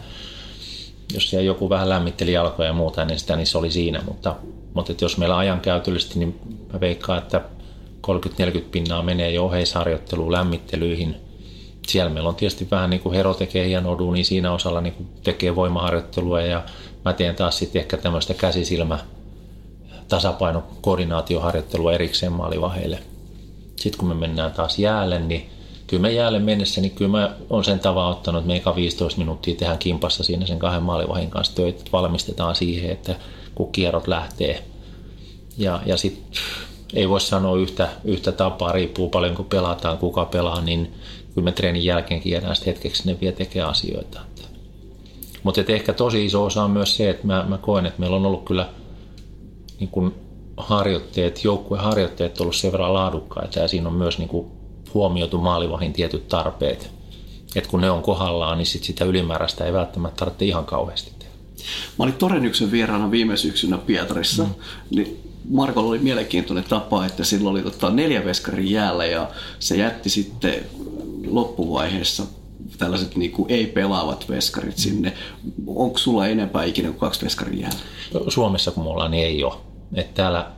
jos 1.14 1.30
siellä 1.30 1.46
joku 1.46 1.70
vähän 1.70 1.88
lämmitteli 1.88 2.32
jalkoja 2.32 2.68
ja 2.68 2.72
muuta, 2.72 3.04
niin 3.04 3.18
sitä 3.18 3.36
niin 3.36 3.46
se 3.46 3.58
oli 3.58 3.70
siinä. 3.70 4.02
Mutta, 4.08 4.36
mutta 4.74 4.92
että 4.92 5.04
jos 5.04 5.18
meillä 5.18 5.36
ajankäytöllisesti, 5.36 6.18
niin 6.18 6.40
mä 6.72 6.80
veikkaan, 6.80 7.18
että 7.18 7.40
30-40 8.06 8.60
pinnaa 8.70 9.02
menee 9.02 9.30
jo 9.30 9.44
oheisharjoitteluun, 9.44 10.32
lämmittelyihin. 10.32 11.16
Siellä 11.88 12.12
meillä 12.12 12.28
on 12.28 12.34
tietysti 12.34 12.68
vähän 12.70 12.90
niin 12.90 13.00
kuin 13.00 13.14
Hero 13.14 13.34
tekee 13.34 13.68
hienoa 13.68 14.12
niin 14.12 14.24
siinä 14.24 14.52
osalla 14.52 14.80
niin 14.80 14.94
kuin 14.94 15.08
tekee 15.22 15.56
voimaharjoittelua 15.56 16.40
ja 16.40 16.64
mä 17.04 17.12
teen 17.12 17.34
taas 17.34 17.58
sitten 17.58 17.80
ehkä 17.80 17.96
tämmöistä 17.96 18.34
käsisilmä 18.34 18.98
tasapainokoordinaatioharjoittelua 20.08 21.92
erikseen 21.92 22.32
maalivaheille. 22.32 22.98
Sitten 23.76 23.98
kun 23.98 24.08
me 24.08 24.14
mennään 24.14 24.52
taas 24.52 24.78
jäälle, 24.78 25.18
niin 25.18 25.50
kyllä 25.88 26.00
me 26.00 26.12
jäälle 26.12 26.38
mennessä, 26.38 26.80
niin 26.80 26.90
kyllä 26.90 27.10
mä 27.10 27.36
on 27.50 27.64
sen 27.64 27.80
tavan 27.80 28.10
ottanut, 28.10 28.38
että 28.38 28.48
me 28.48 28.56
eka 28.56 28.76
15 28.76 29.18
minuuttia 29.18 29.56
tehdään 29.56 29.78
kimpassa 29.78 30.24
siinä 30.24 30.46
sen 30.46 30.58
kahden 30.58 30.82
maalivahin 30.82 31.30
kanssa 31.30 31.54
töitä, 31.54 31.84
valmistetaan 31.92 32.54
siihen, 32.54 32.90
että 32.90 33.16
kun 33.54 33.72
kierrot 33.72 34.06
lähtee. 34.06 34.64
Ja, 35.58 35.80
ja 35.86 35.96
sitten 35.96 36.42
ei 36.94 37.08
voi 37.08 37.20
sanoa 37.20 37.56
yhtä, 37.56 37.88
yhtä 38.04 38.32
tapaa, 38.32 38.72
riippuu 38.72 39.08
paljon 39.08 39.34
kun 39.34 39.44
pelataan, 39.44 39.98
kuka 39.98 40.24
pelaa, 40.24 40.60
niin 40.60 40.94
kyllä 41.34 41.44
me 41.44 41.52
treenin 41.52 41.84
jälkeenkin 41.84 42.32
jäädään 42.32 42.56
sitten 42.56 42.74
hetkeksi 42.74 43.06
ne 43.06 43.20
vielä 43.20 43.36
tekee 43.36 43.62
asioita. 43.62 44.20
Mutta 45.42 45.60
ehkä 45.68 45.92
tosi 45.92 46.24
iso 46.24 46.44
osa 46.44 46.64
on 46.64 46.70
myös 46.70 46.96
se, 46.96 47.10
että 47.10 47.26
mä, 47.26 47.44
mä 47.48 47.58
koen, 47.58 47.86
että 47.86 48.00
meillä 48.00 48.16
on 48.16 48.26
ollut 48.26 48.44
kyllä 48.44 48.68
niin 49.80 49.90
kun 49.90 50.14
harjoitteet, 50.56 51.44
joukkueharjoitteet 51.44 52.40
ollut 52.40 52.56
sen 52.56 52.72
verran 52.72 52.94
laadukkaita 52.94 53.58
ja 53.58 53.68
siinä 53.68 53.88
on 53.88 53.94
myös 53.94 54.18
niin 54.18 54.28
kuin 54.28 54.57
huomioitu 54.94 55.38
maalivahin 55.38 55.92
tietyt 55.92 56.28
tarpeet. 56.28 56.90
Et 57.56 57.66
kun 57.66 57.80
ne 57.80 57.90
on 57.90 58.02
kohdallaan, 58.02 58.58
niin 58.58 58.66
sit 58.66 58.84
sitä 58.84 59.04
ylimääräistä 59.04 59.64
ei 59.64 59.72
välttämättä 59.72 60.18
tarvitse 60.18 60.44
ihan 60.44 60.64
kauheasti 60.64 61.12
tehdä. 61.18 61.34
Mä 61.98 62.04
olin 62.04 62.14
Torennyksen 62.14 62.70
vieraana 62.70 63.10
viime 63.10 63.36
syksynä 63.36 63.78
Pietarissa, 63.78 64.44
mm. 64.44 64.50
niin 64.90 65.22
Markolla 65.50 65.88
oli 65.88 65.98
mielenkiintoinen 65.98 66.64
tapa, 66.64 67.06
että 67.06 67.24
silloin 67.24 67.56
oli 67.56 67.62
tota 67.62 67.90
neljä 67.90 68.24
veskarin 68.24 68.70
jäällä 68.70 69.06
ja 69.06 69.30
se 69.58 69.76
jätti 69.76 70.10
sitten 70.10 70.54
loppuvaiheessa 71.26 72.22
tällaiset 72.78 73.16
niin 73.16 73.30
kuin 73.30 73.50
ei-pelaavat 73.50 74.28
veskarit 74.28 74.78
sinne. 74.78 75.12
Onko 75.66 75.98
sulla 75.98 76.26
enempää 76.26 76.64
ikinä 76.64 76.88
kuin 76.88 77.00
kaksi 77.00 77.24
veskarin 77.24 77.60
jäällä? 77.60 77.78
Suomessa 78.28 78.70
kun 78.70 78.84
me 78.84 78.90
ollaan, 78.90 79.10
niin 79.10 79.26
ei 79.26 79.44
ole. 79.44 79.54
Et 79.94 80.14
täällä, 80.14 80.50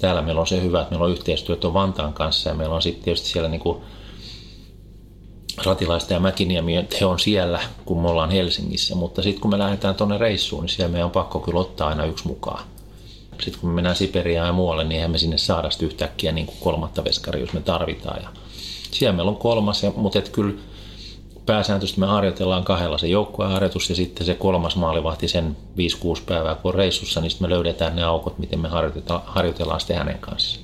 täällä 0.00 0.22
meillä 0.22 0.40
on 0.40 0.46
se 0.46 0.62
hyvä, 0.62 0.80
että 0.80 0.90
meillä 0.90 1.04
on 1.04 1.12
yhteistyötä 1.12 1.74
Vantaan 1.74 2.12
kanssa 2.12 2.48
ja 2.48 2.54
meillä 2.54 2.74
on 2.74 2.82
sitten 2.82 3.04
tietysti 3.04 3.28
siellä 3.28 3.48
niin 3.48 3.60
kuin 3.60 3.82
Ratilaista 5.64 6.12
ja 6.12 6.20
Mäkiniemi, 6.20 6.76
että 6.76 6.96
he 7.00 7.06
on 7.06 7.18
siellä, 7.18 7.60
kun 7.84 8.02
me 8.02 8.08
ollaan 8.08 8.30
Helsingissä. 8.30 8.94
Mutta 8.94 9.22
sitten 9.22 9.40
kun 9.40 9.50
me 9.50 9.58
lähdetään 9.58 9.94
tuonne 9.94 10.18
reissuun, 10.18 10.62
niin 10.62 10.68
siellä 10.68 10.92
meidän 10.92 11.04
on 11.04 11.10
pakko 11.10 11.40
kyllä 11.40 11.60
ottaa 11.60 11.88
aina 11.88 12.04
yksi 12.04 12.28
mukaan. 12.28 12.64
Sitten 13.42 13.60
kun 13.60 13.70
me 13.70 13.74
mennään 13.74 13.96
Siperiaan 13.96 14.46
ja 14.46 14.52
muualle, 14.52 14.84
niin 14.84 14.96
eihän 14.96 15.10
me 15.10 15.18
sinne 15.18 15.38
saada 15.38 15.68
yhtäkkiä 15.80 16.32
niin 16.32 16.46
kuin 16.46 16.58
kolmatta 16.60 17.04
veskaria, 17.04 17.40
jos 17.40 17.52
me 17.52 17.60
tarvitaan. 17.60 18.22
Ja 18.22 18.28
siellä 18.90 19.16
meillä 19.16 19.30
on 19.30 19.36
kolmas, 19.36 19.82
ja, 19.82 19.92
mutta 19.96 20.18
et 20.18 20.28
kyllä 20.28 20.54
pääsääntöisesti 21.48 22.00
me 22.00 22.06
harjoitellaan 22.06 22.64
kahdella 22.64 22.98
se 22.98 23.06
joukkueharjoitus 23.06 23.90
ja 23.90 23.96
sitten 23.96 24.26
se 24.26 24.34
kolmas 24.34 24.76
maalivahti 24.76 25.28
sen 25.28 25.56
5-6 26.16 26.22
päivää 26.26 26.54
kun 26.54 26.68
on 26.68 26.74
reissussa, 26.74 27.20
niin 27.20 27.30
sitten 27.30 27.48
me 27.48 27.54
löydetään 27.54 27.96
ne 27.96 28.02
aukot, 28.02 28.38
miten 28.38 28.60
me 28.60 28.68
harjoitellaan, 28.68 29.22
harjoitellaan 29.26 29.80
sitten 29.80 29.96
hänen 29.96 30.18
kanssa. 30.18 30.60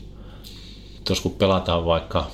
Jos 1.08 1.20
kun 1.20 1.32
pelataan 1.32 1.84
vaikka 1.84 2.26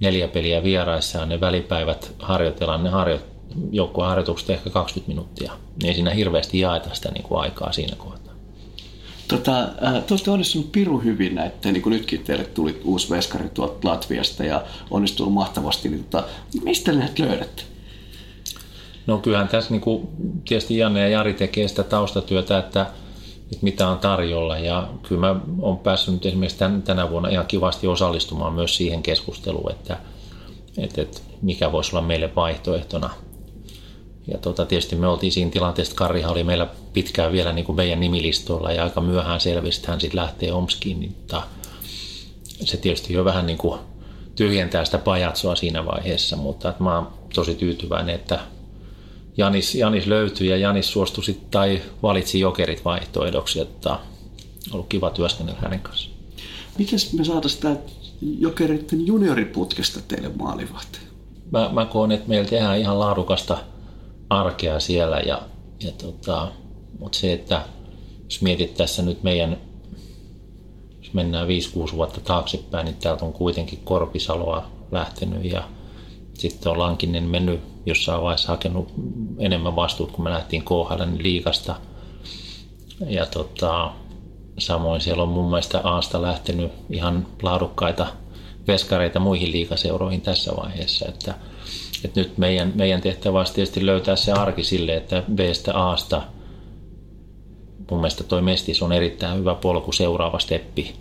neljä 0.00 0.28
peliä 0.28 0.62
vieraissa 0.62 1.18
ja 1.18 1.26
ne 1.26 1.40
välipäivät 1.40 2.14
harjoitellaan, 2.18 2.84
ne 2.84 2.90
harjo, 2.90 3.18
joukkueharjoitukset 3.70 4.50
ehkä 4.50 4.70
20 4.70 5.08
minuuttia. 5.08 5.52
Niin 5.52 5.88
ei 5.88 5.94
siinä 5.94 6.10
hirveästi 6.10 6.60
jaeta 6.60 6.94
sitä 6.94 7.10
niin 7.10 7.24
kuin 7.24 7.40
aikaa 7.40 7.72
siinä 7.72 7.96
kohtaa. 7.96 8.23
Tota, 9.28 9.60
äh, 9.60 10.04
te 10.06 10.14
olette 10.14 10.30
onnistunut 10.30 10.72
piru 10.72 10.98
hyvin 10.98 11.34
näette, 11.34 11.72
niin 11.72 11.82
kuin 11.82 11.92
nytkin 11.92 12.24
teille 12.24 12.44
tuli 12.44 12.80
uusi 12.84 13.10
veskari 13.10 13.48
tuolta 13.48 13.88
Latviasta 13.88 14.44
ja 14.44 14.62
onnistunut 14.90 15.32
mahtavasti. 15.32 15.88
Niin 15.88 16.04
tota, 16.04 16.26
mistä 16.64 16.92
ne 16.92 17.10
löydätte? 17.18 17.62
No 19.06 19.18
kyllähän 19.18 19.48
tässä 19.48 19.70
niin 19.70 19.80
kuin, 19.80 20.08
tietysti 20.48 20.78
Janne 20.78 21.00
ja 21.00 21.08
Jari 21.08 21.34
tekee 21.34 21.68
sitä 21.68 21.82
taustatyötä, 21.82 22.58
että, 22.58 22.80
että 23.52 23.58
mitä 23.62 23.88
on 23.88 23.98
tarjolla. 23.98 24.58
Ja 24.58 24.88
kyllä 25.02 25.20
mä 25.20 25.40
olen 25.60 25.78
päässyt 25.78 26.14
nyt 26.14 26.26
esimerkiksi 26.26 26.58
tän, 26.58 26.82
tänä 26.82 27.10
vuonna 27.10 27.28
ihan 27.28 27.46
kivasti 27.46 27.86
osallistumaan 27.86 28.52
myös 28.52 28.76
siihen 28.76 29.02
keskusteluun, 29.02 29.70
että, 29.70 29.96
että, 30.78 31.02
että 31.02 31.20
mikä 31.42 31.72
voisi 31.72 31.96
olla 31.96 32.06
meille 32.06 32.34
vaihtoehtona– 32.36 33.10
ja 34.28 34.38
tota, 34.38 34.66
tietysti 34.66 34.96
me 34.96 35.06
oltiin 35.06 35.32
siinä 35.32 35.50
tilanteessa, 35.50 35.92
että 35.92 35.98
Karrihan 35.98 36.32
oli 36.32 36.44
meillä 36.44 36.66
pitkään 36.92 37.32
vielä 37.32 37.52
niin 37.52 37.64
kuin 37.64 37.76
meidän 37.76 38.00
nimilistoilla 38.00 38.72
ja 38.72 38.84
aika 38.84 39.00
myöhään 39.00 39.40
selvisi, 39.40 39.78
että 39.78 39.90
hän 39.90 40.00
sitten 40.00 40.20
lähtee 40.20 40.52
Omskiin. 40.52 41.00
Niin 41.00 41.14
tota, 41.14 41.42
se 42.64 42.76
tietysti 42.76 43.12
jo 43.12 43.24
vähän 43.24 43.46
niin 43.46 43.58
kuin 43.58 43.80
tyhjentää 44.36 44.84
sitä 44.84 44.98
pajatsoa 44.98 45.56
siinä 45.56 45.86
vaiheessa, 45.86 46.36
mutta 46.36 46.68
että 46.68 46.82
mä 46.82 46.94
oon 46.94 47.08
tosi 47.34 47.54
tyytyväinen, 47.54 48.14
että 48.14 48.40
Janis, 49.36 49.74
Janis 49.74 50.06
löytyi 50.06 50.48
ja 50.48 50.56
Janis 50.56 50.92
suostui 50.92 51.24
sit, 51.24 51.50
tai 51.50 51.82
valitsi 52.02 52.40
jokerit 52.40 52.84
vaihtoehdoksi, 52.84 53.60
että 53.60 53.90
on 53.90 53.98
ollut 54.72 54.88
kiva 54.88 55.10
työskennellä 55.10 55.60
hänen 55.60 55.80
kanssaan. 55.80 56.14
Miten 56.78 56.98
me 57.18 57.24
saataisiin 57.24 57.62
tämä 57.62 57.76
jokeritten 58.38 59.06
junioriputkesta 59.06 60.00
teille 60.08 60.30
maalivahteen? 60.38 61.04
Mä, 61.50 61.70
mä 61.72 61.86
koen, 61.86 62.12
että 62.12 62.28
meillä 62.28 62.48
tehdään 62.48 62.78
ihan 62.78 62.98
laadukasta– 62.98 63.58
arkea 64.30 64.80
siellä. 64.80 65.20
Ja, 65.20 65.42
ja 65.84 65.92
tota, 65.92 66.52
mutta 66.98 67.18
se, 67.18 67.32
että 67.32 67.62
jos 68.24 68.42
mietit 68.42 68.74
tässä 68.74 69.02
nyt 69.02 69.22
meidän, 69.22 69.56
jos 71.02 71.14
mennään 71.14 71.48
5-6 71.48 71.96
vuotta 71.96 72.20
taaksepäin, 72.20 72.84
niin 72.84 72.96
täältä 72.96 73.24
on 73.24 73.32
kuitenkin 73.32 73.80
Korpisaloa 73.84 74.70
lähtenyt 74.92 75.44
ja 75.44 75.68
sitten 76.34 76.72
on 76.72 76.78
Lankinen 76.78 77.24
mennyt 77.24 77.60
jossain 77.86 78.22
vaiheessa 78.22 78.48
hakenut 78.48 78.92
enemmän 79.38 79.76
vastuut, 79.76 80.10
kun 80.10 80.24
me 80.24 80.30
lähtiin 80.30 80.62
KHL 80.64 81.04
niin 81.06 81.22
liikasta. 81.22 81.76
Ja 83.06 83.26
tota, 83.26 83.92
samoin 84.58 85.00
siellä 85.00 85.22
on 85.22 85.28
mun 85.28 85.50
mielestä 85.50 85.80
Aasta 85.84 86.22
lähtenyt 86.22 86.72
ihan 86.90 87.26
laadukkaita 87.42 88.06
veskareita 88.66 89.20
muihin 89.20 89.52
liikaseuroihin 89.52 90.20
tässä 90.20 90.52
vaiheessa, 90.56 91.08
että– 91.08 91.34
et 92.04 92.14
nyt 92.14 92.38
meidän, 92.38 92.72
meidän 92.74 93.00
tehtävä 93.00 93.38
olisi 93.38 93.54
tietysti 93.54 93.86
löytää 93.86 94.16
se 94.16 94.32
arki 94.32 94.64
sille, 94.64 94.96
että 94.96 95.22
B-stä 95.34 95.90
A-sta 95.90 96.22
mun 97.90 98.00
mielestä 98.00 98.24
toi 98.24 98.42
Mestis 98.42 98.82
on 98.82 98.92
erittäin 98.92 99.38
hyvä 99.38 99.54
polku 99.54 99.92
seuraava 99.92 100.38
steppi. 100.38 100.94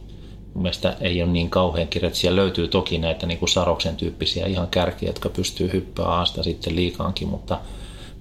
Mun 0.54 0.64
mielestä 0.64 0.98
ei 1.02 1.24
ole 1.24 1.32
niin 1.32 1.50
kauhean 1.50 1.88
kirjat. 1.88 2.16
Siellä 2.16 2.42
löytyy 2.42 2.68
toki 2.68 2.98
näitä 2.98 3.26
niin 3.26 3.38
kuin 3.38 3.50
Saroksen 3.50 3.96
tyyppisiä 3.96 4.46
ihan 4.46 4.68
kärkiä, 4.68 5.10
jotka 5.10 5.30
pystyy 5.30 5.74
hyppää 5.74 6.06
Aasta 6.06 6.44
sitten 6.44 6.76
liikaankin, 6.76 7.28
mutta 7.28 7.60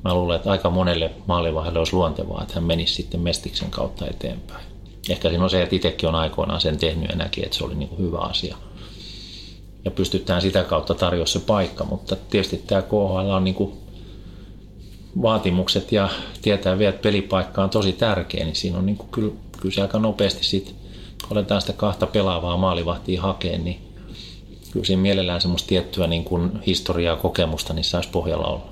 mä 0.04 0.14
luulen, 0.14 0.36
että 0.36 0.50
aika 0.50 0.70
monelle 0.70 1.10
maalivahdelle 1.26 1.78
olisi 1.78 1.96
luontevaa, 1.96 2.42
että 2.42 2.54
hän 2.54 2.64
menisi 2.64 2.94
sitten 2.94 3.20
Mestiksen 3.20 3.70
kautta 3.70 4.06
eteenpäin. 4.06 4.64
Ehkä 5.08 5.28
siinä 5.28 5.44
on 5.44 5.50
se, 5.50 5.62
että 5.62 5.76
itsekin 5.76 6.08
on 6.08 6.14
aikoinaan 6.14 6.60
sen 6.60 6.78
tehnyt 6.78 7.10
ja 7.10 7.16
näki, 7.16 7.42
että 7.42 7.56
se 7.56 7.64
oli 7.64 7.74
niin 7.74 7.88
kuin 7.88 8.00
hyvä 8.00 8.18
asia 8.18 8.56
ja 9.84 9.90
pystytään 9.90 10.42
sitä 10.42 10.64
kautta 10.64 10.94
tarjoamaan 10.94 11.28
se 11.28 11.38
paikka, 11.38 11.84
mutta 11.84 12.16
tietysti 12.30 12.56
tämä 12.66 12.82
KHL 12.82 13.30
on 13.30 13.44
niin 13.44 13.54
kuin 13.54 13.72
vaatimukset 15.22 15.92
ja 15.92 16.08
tietää 16.42 16.78
vielä, 16.78 16.90
että 16.90 17.02
pelipaikka 17.02 17.64
on 17.64 17.70
tosi 17.70 17.92
tärkeä, 17.92 18.44
niin 18.44 18.56
siinä 18.56 18.78
on 18.78 18.86
niin 18.86 18.96
kuin 18.96 19.08
kyllä, 19.10 19.32
kyllä 19.60 19.74
se 19.74 19.82
aika 19.82 19.98
nopeasti 19.98 20.44
sitten, 20.44 20.74
kun 21.28 21.36
aletaan 21.36 21.60
sitä 21.60 21.72
kahta 21.72 22.06
pelaavaa 22.06 22.56
maalivahtia 22.56 23.22
hakea, 23.22 23.58
niin 23.58 23.80
kyllä 24.70 24.86
siinä 24.86 25.02
mielellään 25.02 25.40
semmoista 25.40 25.68
tiettyä 25.68 26.06
niin 26.06 26.24
kuin 26.24 26.50
historiaa 26.66 27.16
kokemusta 27.16 27.74
niin 27.74 27.84
saisi 27.84 28.08
pohjalla 28.08 28.46
olla. 28.46 28.68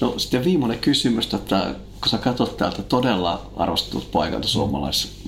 No 0.00 0.18
sitten 0.18 0.44
viimeinen 0.44 0.78
kysymys, 0.78 1.34
että 1.34 1.74
kun 2.00 2.08
sä 2.08 2.18
katsot 2.18 2.56
täältä 2.56 2.82
todella 2.82 3.50
arvostetut 3.56 4.10
paikalta 4.12 4.48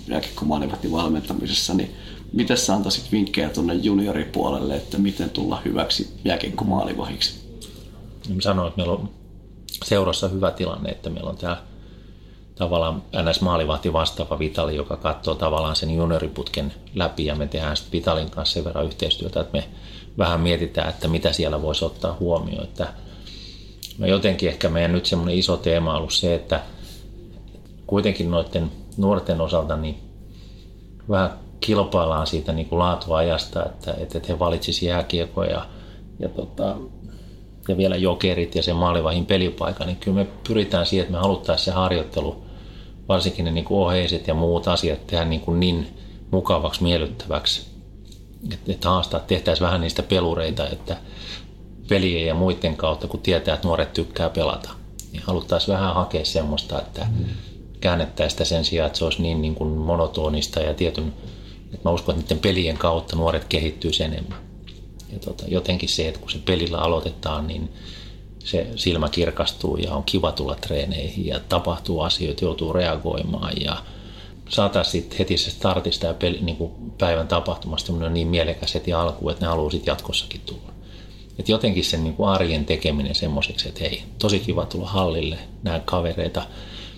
jääkiekko 0.09 0.47
valmentamisessa, 0.93 1.75
niin 1.75 1.95
Miten 2.33 2.57
sä 2.57 2.75
antaisit 2.75 3.13
vinkkejä 3.13 3.49
tuonne 3.49 3.75
junioripuolelle, 3.75 4.77
että 4.77 4.99
miten 4.99 5.31
tulla 5.31 5.63
hyväksi 5.65 6.15
jääkiekkomaalivahiksi? 6.25 7.41
Mä 8.35 8.41
sanoin, 8.41 8.69
että 8.69 8.79
meillä 8.79 8.93
on 8.93 9.11
seurassa 9.85 10.29
hyvä 10.29 10.51
tilanne, 10.51 10.91
että 10.91 11.11
meillä 11.11 11.31
on 11.31 11.37
tämä 11.37 11.63
tavallaan 12.55 13.03
NS 13.23 13.41
Maalivahti 13.41 13.93
vastaava 13.93 14.39
Vitali, 14.39 14.77
joka 14.77 14.97
katsoo 14.97 15.35
tavallaan 15.35 15.77
sen 15.77 15.91
junioriputken 15.91 16.73
läpi 16.95 17.27
ja 17.27 17.35
me 17.35 17.47
tehdään 17.47 17.77
sitten 17.77 17.93
Vitalin 17.93 18.31
kanssa 18.31 18.55
sen 18.55 18.65
verran 18.65 18.87
yhteistyötä, 18.87 19.41
että 19.41 19.59
me 19.59 19.65
vähän 20.19 20.41
mietitään, 20.41 20.89
että 20.89 21.09
mitä 21.09 21.33
siellä 21.33 21.63
voisi 21.63 21.85
ottaa 21.85 22.17
huomioon. 22.21 22.65
Että 22.65 22.89
me 23.99 24.09
jotenkin 24.09 24.49
ehkä 24.49 24.69
meidän 24.69 24.93
nyt 24.93 25.07
semmoinen 25.07 25.39
iso 25.39 25.57
teema 25.57 25.91
on 25.91 25.97
ollut 25.97 26.13
se, 26.13 26.35
että 26.35 26.61
kuitenkin 27.87 28.31
noiden 28.31 28.71
nuorten 28.97 29.41
osalta 29.41 29.77
niin 29.77 29.99
vähän 31.09 31.31
kilpaillaan 31.61 32.27
siitä 32.27 32.53
niin 32.53 32.69
kuin 32.69 32.79
laatuajasta, 32.79 33.67
että, 33.67 33.95
että 33.99 34.21
he 34.29 34.39
valitsisivat 34.39 34.89
jääkiekoja 34.89 35.51
ja, 35.51 35.67
ja, 36.19 36.29
tota, 36.29 36.77
ja 37.69 37.77
vielä 37.77 37.97
jokerit 37.97 38.55
ja 38.55 38.63
sen 38.63 38.77
maalivahin 38.77 39.27
pelipaikan, 39.27 39.87
niin 39.87 39.97
kyllä 39.97 40.15
me 40.15 40.27
pyritään 40.49 40.87
siihen, 40.87 41.03
että 41.03 41.13
me 41.13 41.23
haluttaisiin 41.23 41.65
se 41.65 41.71
harjoittelu, 41.71 42.45
varsinkin 43.09 43.45
ne 43.45 43.51
niin 43.51 43.65
kuin 43.65 43.79
oheiset 43.79 44.27
ja 44.27 44.35
muut 44.35 44.69
asiat 44.69 45.07
tehdä 45.07 45.25
niin, 45.25 45.41
kuin 45.41 45.61
niin 45.61 45.87
mukavaksi, 46.31 46.83
miellyttäväksi, 46.83 47.67
että, 48.53 48.73
että 48.73 48.89
haastaa, 48.89 49.21
tehtäisiin 49.21 49.67
vähän 49.67 49.81
niistä 49.81 50.03
pelureita, 50.03 50.69
että 50.69 50.97
pelien 51.89 52.27
ja 52.27 52.35
muiden 52.35 52.77
kautta, 52.77 53.09
kun 53.09 53.21
tietää, 53.21 53.55
että 53.55 53.69
nuoret 53.69 53.93
tykkää 53.93 54.31
pelata, 54.31 54.71
niin 55.13 55.23
haluttaisiin 55.23 55.75
vähän 55.75 55.95
hakea 55.95 56.25
semmoista, 56.25 56.81
että 56.81 57.07
käännettäisiin 57.81 58.31
sitä 58.31 58.45
sen 58.45 58.65
sijaan, 58.65 58.87
että 58.87 58.99
se 58.99 59.05
olisi 59.05 59.23
niin, 59.23 59.43
niin 59.43 59.55
kuin 59.55 59.71
monotonista 59.71 60.61
ja 60.61 60.75
tietyn 60.75 61.13
et 61.75 61.85
mä 61.85 61.91
uskon, 61.91 62.15
että 62.15 62.25
niiden 62.25 62.39
pelien 62.39 62.79
kautta 62.79 63.17
nuoret 63.17 63.45
kehittyy 63.45 63.91
enemmän. 64.05 64.39
Ja 65.13 65.19
tota, 65.19 65.45
jotenkin 65.49 65.89
se, 65.89 66.09
että 66.09 66.21
kun 66.21 66.31
se 66.31 66.39
pelillä 66.39 66.79
aloitetaan, 66.79 67.47
niin 67.47 67.73
se 68.45 68.67
silmä 68.77 69.09
kirkastuu 69.09 69.77
ja 69.77 69.95
on 69.95 70.05
kiva 70.05 70.33
tulla 70.33 70.55
treeneihin 70.55 71.27
ja 71.27 71.41
tapahtuu 71.49 72.01
asioita, 72.01 72.45
joutuu 72.45 72.73
reagoimaan 72.73 73.53
ja 73.61 73.77
saataisiin 74.49 75.03
sitten 75.03 75.19
heti 75.19 75.37
se 75.37 75.51
startista 75.51 76.07
ja 76.07 76.15
peli, 76.15 76.39
niin 76.41 76.57
kuin 76.57 76.73
päivän 76.99 77.29
tapahtumasta 77.29 77.93
on 77.93 78.15
niin 78.15 78.29
mielekäs 78.29 78.75
heti 78.75 78.93
alkuun, 78.93 79.33
että 79.33 79.45
ne 79.45 79.49
haluaa 79.49 79.71
sitten 79.71 79.93
jatkossakin 79.93 80.41
tulla. 80.41 80.73
Et 81.39 81.49
jotenkin 81.49 81.85
sen 81.85 82.05
niin 82.05 82.15
kuin 82.15 82.29
arjen 82.29 82.65
tekeminen 82.65 83.15
semmoiseksi, 83.15 83.69
että 83.69 83.81
hei, 83.81 84.03
tosi 84.19 84.41
kiva 84.41 84.67
tulla 84.67 84.89
hallille, 84.89 85.39
näin 85.63 85.83
kavereita, 85.83 86.43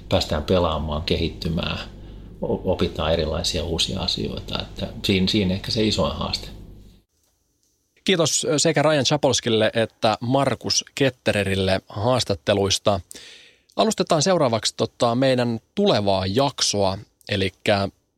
päästään 0.09 0.43
pelaamaan, 0.43 1.03
kehittymään– 1.03 1.79
opitaan 2.43 3.13
erilaisia 3.13 3.65
uusia 3.65 4.01
asioita. 4.01 4.63
Että 4.63 4.87
siinä, 5.05 5.27
siinä 5.27 5.55
ehkä 5.55 5.71
se 5.71 5.85
isoin 5.85 6.17
haaste. 6.17 6.49
Kiitos 8.05 8.47
sekä 8.57 8.83
Ryan 8.83 9.05
Chapolskille 9.05 9.71
että 9.75 10.19
Markus 10.21 10.85
Kettererille 10.95 11.81
haastatteluista. 11.89 13.01
Alustetaan 13.77 14.23
seuraavaksi 14.23 14.75
tota 14.77 15.15
meidän 15.15 15.61
tulevaa 15.75 16.27
jaksoa. 16.27 16.99
Eli 17.29 17.53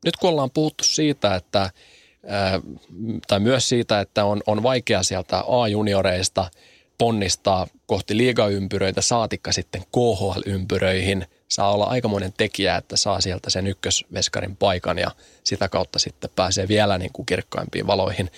nyt 0.04 0.16
kun 0.16 0.30
ollaan 0.30 0.50
puhuttu 0.50 0.84
siitä, 0.84 1.34
että 1.34 1.70
tai 3.28 3.40
myös 3.40 3.68
siitä, 3.68 4.00
että 4.00 4.24
on, 4.24 4.40
on 4.46 4.62
vaikea 4.62 5.02
sieltä 5.02 5.44
A-junioreista 5.48 6.50
ponnistaa 6.98 7.66
kohti 7.86 8.16
liigaympyröitä, 8.16 9.00
saatikka 9.00 9.52
sitten 9.52 9.82
KHL-ympyröihin. 9.82 11.26
Saa 11.54 11.72
olla 11.72 11.84
aikamoinen 11.84 12.32
tekijä, 12.36 12.76
että 12.76 12.96
saa 12.96 13.20
sieltä 13.20 13.50
sen 13.50 13.66
ykkösveskarin 13.66 14.56
paikan 14.56 14.98
ja 14.98 15.10
sitä 15.44 15.68
kautta 15.68 15.98
sitten 15.98 16.30
pääsee 16.36 16.68
vielä 16.68 16.98
niin 16.98 17.12
kuin 17.12 17.26
kirkkaimpiin 17.26 17.86
valoihin. 17.86 18.30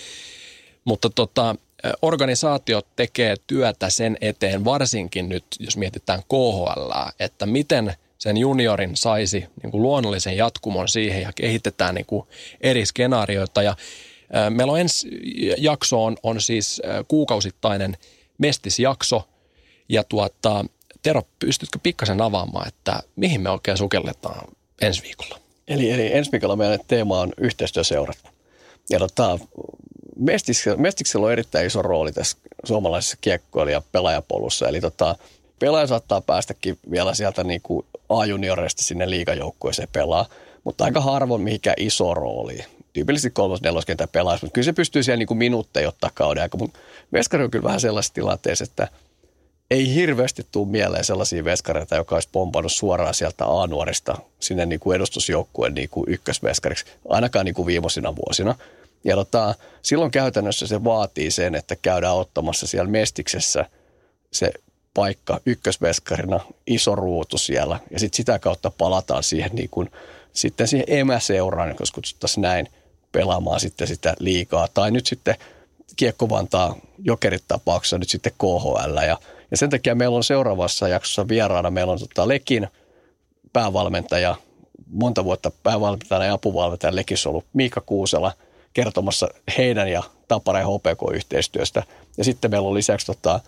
Mutta 0.85 1.11
tota, 1.11 1.57
organisaatiot 2.03 2.87
tekee 2.97 3.35
työtä 3.47 3.91
sen 3.91 4.17
eteen, 4.21 4.65
varsinkin 4.65 5.29
nyt, 5.29 5.45
jos 5.61 5.77
mietitään 5.77 6.23
KHL, 6.23 6.93
että 7.21 7.47
miten 7.47 7.95
sen 8.19 8.37
juniorin 8.37 8.97
saisi 8.97 9.47
niin 9.63 9.71
kuin 9.71 9.83
luonnollisen 9.83 10.37
jatkumon 10.37 10.89
siihen 10.89 11.23
ja 11.23 11.33
kehitetään 11.33 11.95
niin 11.95 12.07
kuin 12.07 12.29
eri 12.61 12.87
skenaarioita. 12.87 13.63
Ja 13.63 13.77
meillä 14.51 14.73
on 14.73 14.81
ensi 14.81 15.09
jakso 15.59 16.05
on, 16.05 16.17
on 16.23 16.41
siis 16.41 16.83
kuukausittainen 17.09 17.97
mestisjakso. 18.39 19.29
Ja 19.89 20.05
tuota, 20.05 20.65
Tero, 21.07 21.23
pystytkö 21.39 21.79
pikkasen 21.83 22.21
avaamaan, 22.21 22.69
että 22.69 23.03
mihin 23.17 23.41
me 23.41 23.51
oikein 23.51 23.77
sukelletaan 23.77 24.49
ensi 24.83 25.03
viikolla? 25.03 25.39
Eli, 25.69 25.91
eli 25.91 26.17
ensi 26.17 26.33
viikolla 26.33 26.57
meidän 26.57 26.79
teema 26.89 27.21
on 27.21 27.33
yhteistyöseurat. 27.39 28.19
Ja 28.91 28.99
tota, 28.99 29.39
Mestiksellä 30.77 31.27
on 31.27 31.33
erittäin 31.33 31.67
iso 31.67 31.83
rooli 31.83 32.13
tässä 32.13 32.39
suomalaisessa 32.65 33.17
ja 33.73 33.83
pelaajapolussa. 33.93 34.69
Eli 34.69 34.81
tota, 34.81 35.17
pelaaja 35.59 35.87
saattaa 35.87 36.21
päästäkin 36.21 36.79
vielä 36.91 37.15
sieltä 37.15 37.45
niin 37.45 37.61
kuin 37.63 37.87
A-junioreista 38.09 38.83
sinne 38.83 39.11
liigajoukkueeseen 39.11 39.89
pelaa, 39.93 40.27
mutta 40.65 40.85
aika 40.85 41.01
harvoin 41.01 41.43
mihinkään 41.43 41.77
iso 41.79 42.15
rooli. 42.15 42.59
Tyypillisesti 42.93 43.31
kolmas 43.31 43.63
neloskentä 43.63 44.07
pelaisi, 44.07 44.45
mutta 44.45 44.55
kyllä 44.55 44.65
se 44.65 44.73
pystyy 44.73 45.03
siellä 45.03 45.19
niin 45.19 45.27
kuin 45.27 45.39
minuutteja 45.39 45.89
ottaa 45.89 46.11
kauden 46.15 46.43
aika. 46.43 46.59
Mutta 46.59 46.79
veskari 47.13 47.45
on 47.45 47.51
kyllä 47.51 47.65
vähän 47.65 47.81
sellaisessa 47.81 48.15
tilanteessa, 48.15 48.65
että 48.65 48.89
ei 49.71 49.95
hirveästi 49.95 50.47
tule 50.53 50.69
mieleen 50.69 51.05
sellaisia 51.05 51.45
veskareita, 51.45 51.97
joka 51.97 52.17
olisi 52.17 52.29
pompannut 52.33 52.73
suoraan 52.73 53.15
sieltä 53.15 53.45
A-nuorista 53.45 54.19
sinne 54.41 54.67
niin 54.67 54.81
kuin 54.81 54.97
edustusjoukkueen 54.97 55.75
niin 55.75 55.89
kuin 55.89 56.13
ykkösveskariksi, 56.13 56.85
ainakaan 57.09 57.45
niin 57.45 57.55
kuin 57.55 57.67
viimeisina 57.67 58.17
vuosina. 58.17 58.55
Ja 59.05 59.17
tota, 59.17 59.55
silloin 59.83 60.11
käytännössä 60.11 60.67
se 60.67 60.85
vaatii 60.85 61.31
sen, 61.31 61.55
että 61.55 61.77
käydään 61.77 62.15
ottamassa 62.15 62.67
siellä 62.67 62.91
mestiksessä 62.91 63.67
se 64.33 64.53
paikka 64.95 65.41
ykkösveskarina, 65.47 66.41
iso 66.67 66.95
ruutu 66.95 67.39
siellä. 67.39 67.81
Ja 67.91 67.99
sitten 67.99 68.17
sitä 68.17 68.39
kautta 68.39 68.71
palataan 68.71 69.23
siihen, 69.23 69.51
niin 69.55 69.69
kuin, 69.71 69.91
sitten 70.33 70.69
siihen 70.69 70.87
emäseuraan, 70.89 71.75
jos 71.81 71.93
kutsuttaisiin 71.93 72.43
näin, 72.43 72.69
pelaamaan 73.13 73.61
sitten 73.61 73.87
sitä 73.87 74.15
liikaa. 74.19 74.69
Tai 74.75 74.91
nyt 74.91 75.07
sitten 75.07 75.35
Kiekko 75.97 76.29
Vantaa 76.29 76.77
Jokerit 76.99 77.45
tapauksessa 77.49 77.99
nyt 77.99 78.09
sitten 78.09 78.33
KHL. 78.39 78.97
Ja, 79.07 79.19
ja 79.51 79.57
sen 79.57 79.71
takia 79.71 79.95
meillä 79.95 80.17
on 80.17 80.25
seuraavassa 80.25 80.89
jaksossa 80.89 81.29
vieraana, 81.29 81.71
meillä 81.71 81.93
on 81.93 81.99
tota 81.99 82.29
Lekin 82.29 82.69
päävalmentaja, 83.53 84.37
monta 84.87 85.25
vuotta 85.25 85.51
päävalmentajana 85.63 86.25
ja 86.25 86.33
apuvalmentaja 86.33 86.97
Lekissä 86.97 87.29
ollut 87.29 87.47
Miika 87.53 87.81
Kuusela– 87.81 88.33
kertomassa 88.77 89.29
heidän 89.59 89.89
ja 89.89 90.03
Tampereen 90.29 90.67
HPK-yhteistyöstä. 90.67 91.83
Ja 92.19 92.25
sitten 92.25 92.51
meillä 92.51 92.69
on 92.69 92.75
lisäksi 92.75 93.07
tota, 93.07 93.41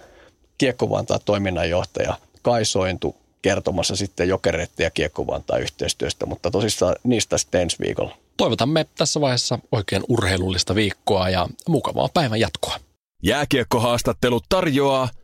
Kiekkovantaa 0.58 1.18
toiminnanjohtaja 1.18 2.14
Kai 2.42 2.64
Sointu 2.64 3.16
kertomassa 3.42 3.96
sitten 3.96 4.28
Jokeretti 4.28 4.82
ja 4.82 4.90
Kiekkovantaa 4.90 5.58
yhteistyöstä, 5.58 6.26
mutta 6.26 6.50
tosissaan 6.50 6.96
niistä 7.04 7.38
sitten 7.38 7.60
ensi 7.62 7.76
viikolla. 7.80 8.16
Toivotamme 8.36 8.86
tässä 8.98 9.20
vaiheessa 9.20 9.58
oikein 9.72 10.02
urheilullista 10.08 10.74
viikkoa 10.74 11.28
ja 11.28 11.48
mukavaa 11.68 12.08
päivän 12.14 12.40
jatkoa. 12.40 12.76
Jääkiekkohaastattelut 13.22 14.44
tarjoaa 14.48 15.08